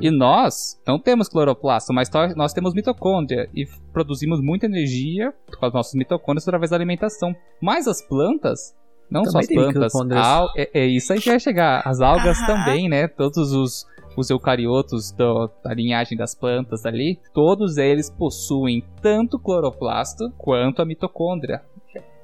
[0.00, 5.72] E nós não temos cloroplasto, mas nós temos mitocôndria e produzimos muita energia com as
[5.72, 7.34] nossas mitocôndrias através da alimentação.
[7.60, 8.74] Mas as plantas,
[9.10, 11.82] não só Também as tem plantas, al- é, é isso aí que vai chegar.
[11.84, 12.46] As algas Aham.
[12.46, 13.08] também, né?
[13.08, 13.86] Todos os,
[14.16, 20.84] os eucariotos do- da linhagem das plantas ali, todos eles possuem tanto cloroplasto quanto a
[20.84, 21.62] mitocôndria.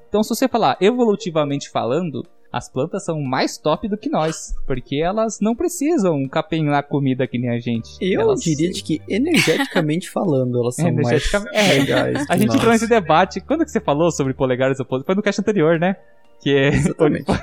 [0.09, 2.23] Então, se você falar evolutivamente falando,
[2.53, 7.37] as plantas são mais top do que nós, porque elas não precisam capenhar comida que
[7.37, 7.89] nem a gente.
[7.99, 11.73] Eu Elas- diria de que, energeticamente falando, elas são mais é.
[11.79, 12.21] legais.
[12.29, 12.55] A que gente nós.
[12.55, 13.41] entrou nesse debate.
[13.41, 15.05] Quando que você falou sobre polegares opostos?
[15.05, 15.97] Foi no cast anterior, né?
[16.41, 16.67] Que é.
[16.69, 17.25] Exatamente.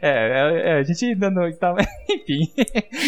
[0.00, 1.50] é, é, é, a gente ainda não.
[1.52, 1.74] Tá...
[2.08, 2.52] Enfim.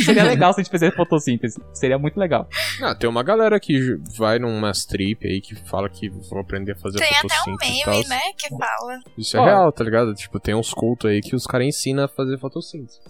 [0.04, 1.60] Seria legal se a gente fizesse fotossíntese.
[1.72, 2.48] Seria muito legal.
[2.82, 6.76] Ah, tem uma galera que vai numas trip aí que fala que vão aprender a
[6.76, 7.94] fazer Tem até um fotossíntese e tal.
[7.94, 8.98] meme, né, que fala.
[9.16, 9.44] Isso é Ó.
[9.44, 10.14] real, tá ligado?
[10.14, 13.00] Tipo, tem uns cultos aí que os caras ensinam a fazer fotossíntese.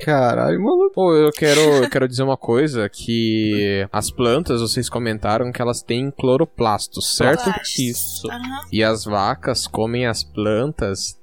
[0.00, 0.94] Caralho, maluco.
[0.94, 5.82] Pô, eu quero, eu quero dizer uma coisa, que as plantas, vocês comentaram que elas
[5.82, 7.44] têm cloroplastos, certo?
[7.44, 7.78] Plastos.
[7.78, 8.30] Isso.
[8.30, 8.60] Aham.
[8.72, 10.43] E as vacas comem as plantas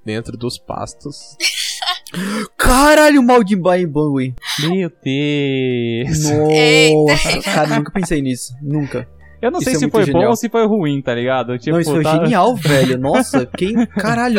[0.05, 1.37] dentro dos pastos.
[2.57, 4.33] Caralho, mal de Baibangui.
[4.59, 6.29] Meu Deus.
[6.29, 8.53] Nossa, cara, nunca pensei nisso.
[8.61, 9.07] Nunca.
[9.41, 10.29] Eu não Isso sei é se foi bom genial.
[10.29, 11.57] ou se foi ruim, tá ligado?
[11.57, 12.97] Tipo, não, isso foi tá- genial, velho.
[12.99, 13.85] Nossa, quem.
[13.87, 14.35] Caralho.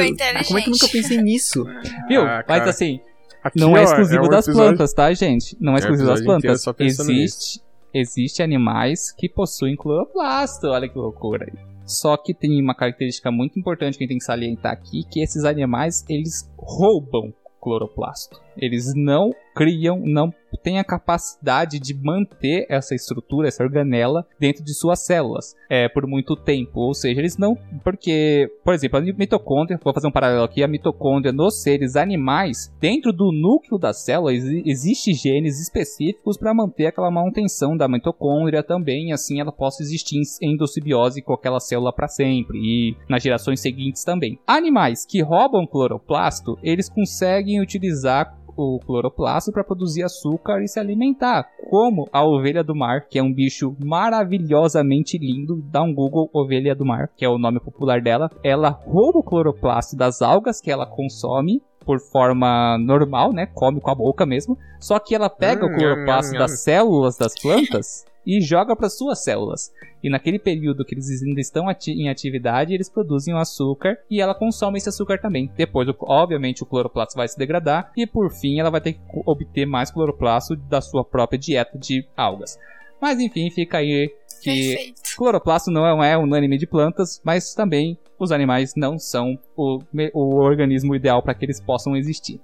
[0.46, 1.64] Como é que eu nunca pensei nisso?
[2.08, 2.22] Viu?
[2.22, 3.00] Ah, Mas assim,
[3.42, 5.56] Aqui, não é ó, exclusivo um das episódio- plantas, tá, gente?
[5.60, 6.98] Não é É exclusivo das episódio inteiro plantas.
[7.08, 7.60] Existe,
[7.92, 10.68] existe animais que possuem cloroplasto.
[10.68, 11.71] Olha que loucura aí.
[12.00, 15.22] Só que tem uma característica muito importante que a gente tem que salientar aqui, que
[15.22, 18.40] esses animais, eles roubam cloroplasto.
[18.56, 20.32] Eles não criam, não
[20.62, 26.06] têm a capacidade de manter essa estrutura, essa organela dentro de suas células é, por
[26.06, 26.80] muito tempo.
[26.80, 27.56] Ou seja, eles não.
[27.82, 32.72] Porque, por exemplo, a mitocôndria, vou fazer um paralelo aqui, a mitocôndria nos seres animais,
[32.80, 38.62] dentro do núcleo da célula, exi existe genes específicos para manter aquela manutenção da mitocôndria
[38.62, 43.60] também, assim ela possa existir em endossimbiose com aquela célula para sempre e nas gerações
[43.60, 44.38] seguintes também.
[44.46, 51.48] Animais que roubam cloroplasto, eles conseguem utilizar o cloroplasto para produzir açúcar e se alimentar,
[51.70, 55.62] como a ovelha do mar, que é um bicho maravilhosamente lindo.
[55.70, 58.30] Dá um Google ovelha do mar, que é o nome popular dela.
[58.42, 63.46] Ela rouba o cloroplasto das algas que ela consome por forma normal, né?
[63.46, 64.56] Come com a boca mesmo.
[64.78, 68.88] Só que ela pega Hum, o cloroplasto nham, das células das plantas e joga para
[68.88, 69.72] suas células.
[70.02, 74.20] E naquele período que eles ainda estão ati- em atividade, eles produzem o açúcar e
[74.20, 75.50] ela consome esse açúcar também.
[75.56, 79.66] Depois, obviamente, o cloroplasto vai se degradar e por fim ela vai ter que obter
[79.66, 82.58] mais cloroplasto da sua própria dieta de algas.
[83.00, 85.16] Mas enfim, fica aí que Perfeito.
[85.16, 89.80] cloroplasto não é unânime de plantas, mas também os animais não são o,
[90.14, 92.40] o organismo ideal para que eles possam existir.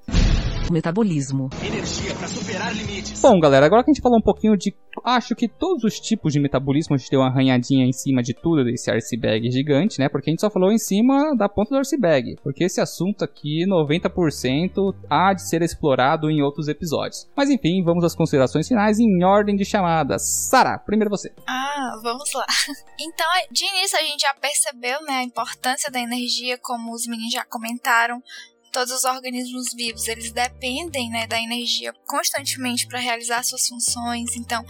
[0.70, 1.48] Metabolismo.
[3.22, 4.74] Bom, galera, agora que a gente falou um pouquinho de.
[5.02, 8.34] Acho que todos os tipos de metabolismo, a gente deu uma arranhadinha em cima de
[8.34, 10.08] tudo desse iceberg gigante, né?
[10.08, 12.36] Porque a gente só falou em cima da ponta do iceberg.
[12.42, 17.26] Porque esse assunto aqui, 90%, há de ser explorado em outros episódios.
[17.34, 20.48] Mas enfim, vamos às considerações finais em ordem de chamadas.
[20.50, 21.32] Sara, primeiro você.
[21.46, 22.46] Ah, vamos lá.
[23.00, 27.32] Então, de início a gente já percebeu, né, a importância da energia, como os meninos
[27.32, 28.20] já comentaram.
[28.72, 34.36] Todos os organismos vivos, eles dependem, né, da energia constantemente para realizar suas funções.
[34.36, 34.64] Então,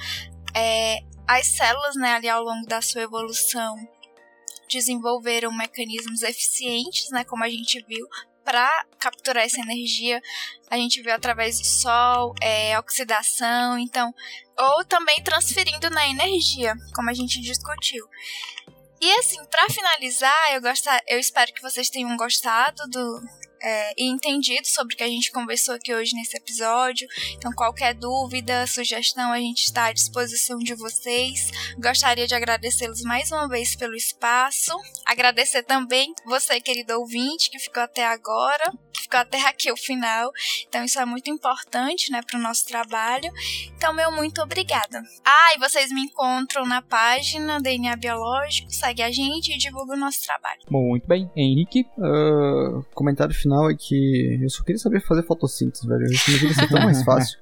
[0.55, 3.77] é, as células, né, ali ao longo da sua evolução,
[4.71, 8.07] desenvolveram mecanismos eficientes, né, como a gente viu,
[8.45, 10.23] para capturar essa energia.
[10.71, 14.15] A gente viu através do sol, é, oxidação, então
[14.59, 18.05] ou também transferindo na energia, como a gente discutiu.
[19.01, 23.21] E assim, para finalizar, eu, gostar, eu espero que vocês tenham gostado do
[23.61, 27.09] é, e entendido sobre o que a gente conversou aqui hoje nesse episódio.
[27.35, 31.51] Então, qualquer dúvida, sugestão, a gente está à disposição de vocês.
[31.79, 34.73] Gostaria de agradecê-los mais uma vez pelo espaço.
[35.05, 40.31] Agradecer também você, querido ouvinte, que ficou até agora, que ficou até aqui o final.
[40.69, 43.33] Então, isso é muito importante, né, para o nosso trabalho.
[43.77, 45.03] Então, meu muito obrigada.
[45.25, 49.97] Ah, e vocês me encontram na página DNA Biológico, segue a gente e divulga o
[49.97, 50.61] nosso trabalho.
[50.71, 51.31] Muito bem.
[51.37, 51.87] Henrique.
[51.99, 56.05] Ah, comentário final é que eu só queria saber fazer fotossíntese, velho.
[56.05, 57.39] Isso imagina ser tão mais fácil.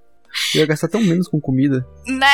[0.54, 1.86] Eu ia gastar tão menos com comida.
[2.06, 2.26] Né?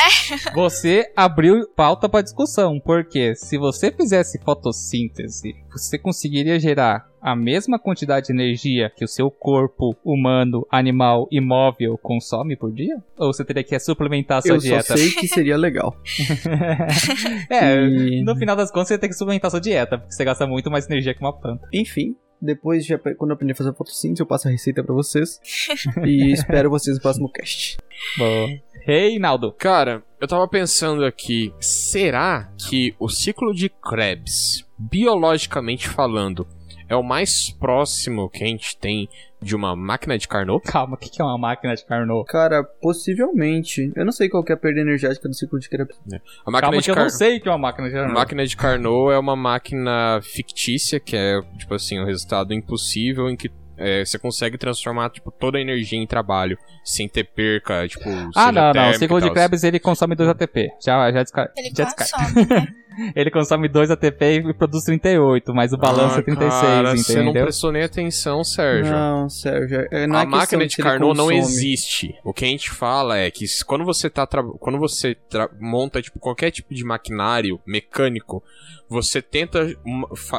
[0.53, 7.79] Você abriu pauta para discussão, porque se você fizesse fotossíntese, você conseguiria gerar a mesma
[7.79, 12.97] quantidade de energia que o seu corpo humano, animal, imóvel consome por dia?
[13.17, 14.83] Ou você teria que suplementar a sua eu dieta?
[14.83, 15.95] só sei que seria legal.
[17.49, 20.25] é, E- no final das contas você tem que suplementar a sua dieta, porque você
[20.25, 21.65] gasta muito mais energia que uma planta.
[21.71, 24.93] Enfim, depois, de, ap- quando eu aprendi a fazer fotossíntese, eu passo a receita pra
[24.93, 25.39] vocês.
[26.05, 27.77] e espero vocês no próximo cast.
[28.17, 28.59] Bom.
[28.85, 29.51] Reinaldo.
[29.53, 36.45] Cara, eu tava pensando aqui, será que o ciclo de Krebs, biologicamente falando,
[36.93, 39.09] é o mais próximo que a gente tem
[39.41, 40.63] de uma máquina de Carnot?
[40.65, 42.25] Calma, o que que é uma máquina de Carnot?
[42.31, 43.91] Cara, possivelmente.
[43.95, 45.97] Eu não sei qual que é a perda energética do ciclo de Krebs.
[46.45, 47.95] A máquina Calma de que eu Car- não sei o que é uma máquina de
[47.95, 48.13] A Carnot.
[48.15, 53.35] máquina de Carnot é uma máquina fictícia, que é, tipo assim, um resultado impossível em
[53.35, 58.03] que é, você consegue transformar, tipo, toda a energia em trabalho, sem ter perca, tipo,
[58.35, 58.91] Ah, não, não.
[58.91, 59.31] O ciclo e de.
[59.31, 60.69] Krebs ele consome 2 ATP.
[60.79, 61.51] Já, já, descar...
[61.57, 62.23] Ele já descarta.
[62.33, 62.67] consome, né?
[63.15, 67.15] Ele consome 2 ATP e produz 38, mas o balanço Ah, é 36, cara, Você
[67.15, 67.43] não entendeu?
[67.43, 68.91] prestou nem atenção, Sérgio.
[68.91, 69.87] Não, Sérgio.
[69.91, 72.15] é- Não a é máquina de Carnot não existe.
[72.23, 76.01] O que a gente fala é que quando você tá tra- quando você tra- monta
[76.01, 78.43] tipo qualquer tipo de maquinário mecânico,
[78.89, 79.75] você tenta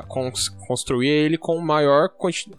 [0.09, 2.09] cons- construir ele com o maior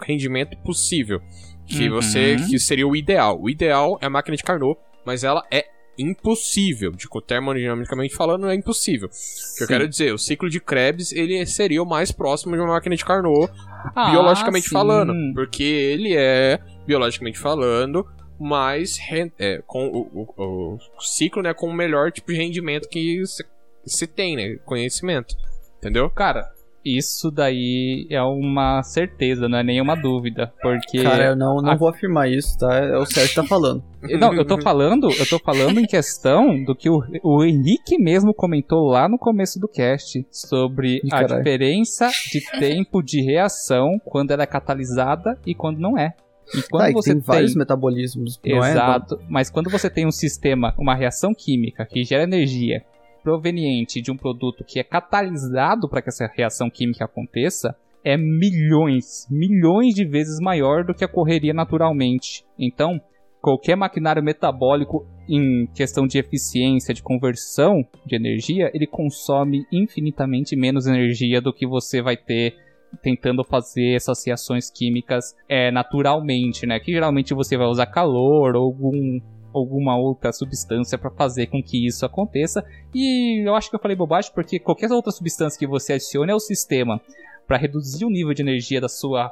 [0.02, 1.22] rendimento possível,
[1.66, 1.96] que Uhum.
[1.96, 3.40] você que seria o ideal.
[3.42, 5.66] O ideal é a máquina de Carnot, mas ela é
[5.98, 9.08] impossível, de termodinamicamente falando, é impossível.
[9.10, 12.62] O que eu quero dizer, o ciclo de Krebs, ele seria o mais próximo de
[12.62, 13.52] uma máquina de Carnot,
[13.96, 14.74] Ah, biologicamente sim.
[14.74, 15.14] falando.
[15.34, 18.06] Porque ele é, biologicamente falando,
[18.40, 18.98] mais
[19.40, 23.46] é, com o, o- o ciclo, né, com o melhor tipo de rendimento que se,
[23.86, 24.58] se tem, né?
[24.66, 25.36] Conhecimento.
[25.78, 26.10] Entendeu?
[26.10, 26.52] Cara,
[26.86, 30.54] isso daí é uma certeza, não é nenhuma dúvida.
[30.62, 31.02] Porque.
[31.02, 32.74] Cara, eu não, não a- vou afirmar isso, tá?
[32.76, 33.84] É o Sérgio que tá falando.
[34.20, 38.36] Não, eu tô falando, eu tô falando em questão do que o, o Henrique mesmo
[38.36, 44.30] comentou lá no começo do cast sobre Ih, a diferença de tempo de reação quando
[44.30, 46.14] ela é catalisada e quando não é.
[46.54, 48.70] E quando Tá, você tem vários metabolismos, não é?
[48.74, 52.84] Exato, mas quando você tem um sistema, uma reação química que gera energia
[53.26, 59.28] proveniente de um produto que é catalisado para que essa reação química aconteça, é milhões,
[59.32, 62.46] milhões de vezes maior do que ocorreria naturalmente.
[62.58, 63.02] Então,
[63.42, 70.86] qualquer maquinário metabólico em questão de eficiência de conversão de energia, ele consome infinitamente menos
[70.86, 72.56] energia do que você vai ter
[73.02, 76.80] tentando fazer essas reações químicas é, naturalmente, né?
[76.80, 79.20] Que geralmente você vai usar calor ou algum,
[79.60, 82.64] alguma outra substância para fazer com que isso aconteça.
[82.94, 86.40] E eu acho que eu falei bobagem porque qualquer outra substância que você adicione ao
[86.40, 87.00] sistema
[87.48, 89.32] para reduzir o nível de energia da sua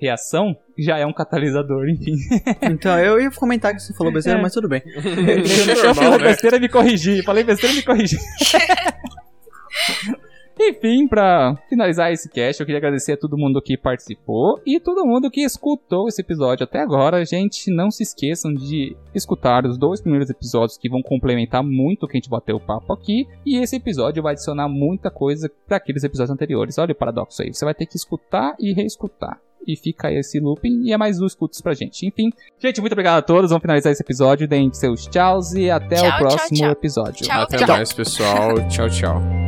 [0.00, 2.14] reação já é um catalisador, enfim.
[2.62, 4.42] Então, eu ia comentar que você falou besteira, É.
[4.42, 4.80] mas tudo bem.
[4.94, 5.02] eu
[5.44, 6.18] fiz a normal, né?
[6.18, 7.22] besteira e me corrigi.
[7.24, 8.16] Falei besteira e me corrigi.
[10.60, 15.06] Enfim, pra finalizar esse cast, eu queria agradecer a todo mundo que participou e todo
[15.06, 17.24] mundo que escutou esse episódio até agora.
[17.24, 22.08] Gente, não se esqueçam de escutar os dois primeiros episódios que vão complementar muito o
[22.08, 23.26] que a gente bateu o papo aqui.
[23.46, 26.78] E esse episódio vai adicionar muita coisa para aqueles episódios anteriores.
[26.78, 27.52] Olha o paradoxo aí.
[27.52, 31.32] Você vai ter que escutar e reescutar e fica esse looping e é mais dois
[31.32, 32.06] escutos pra gente.
[32.06, 33.50] Enfim, gente, muito obrigado a todos.
[33.50, 34.48] Vamos finalizar esse episódio.
[34.48, 36.70] Deem seus tchauz e até Tchau, o tchau, próximo tchau.
[36.70, 37.26] episódio.
[37.26, 37.68] Tchau, Até tchau.
[37.68, 38.68] mais, pessoal.
[38.68, 39.47] Tchau, tchau.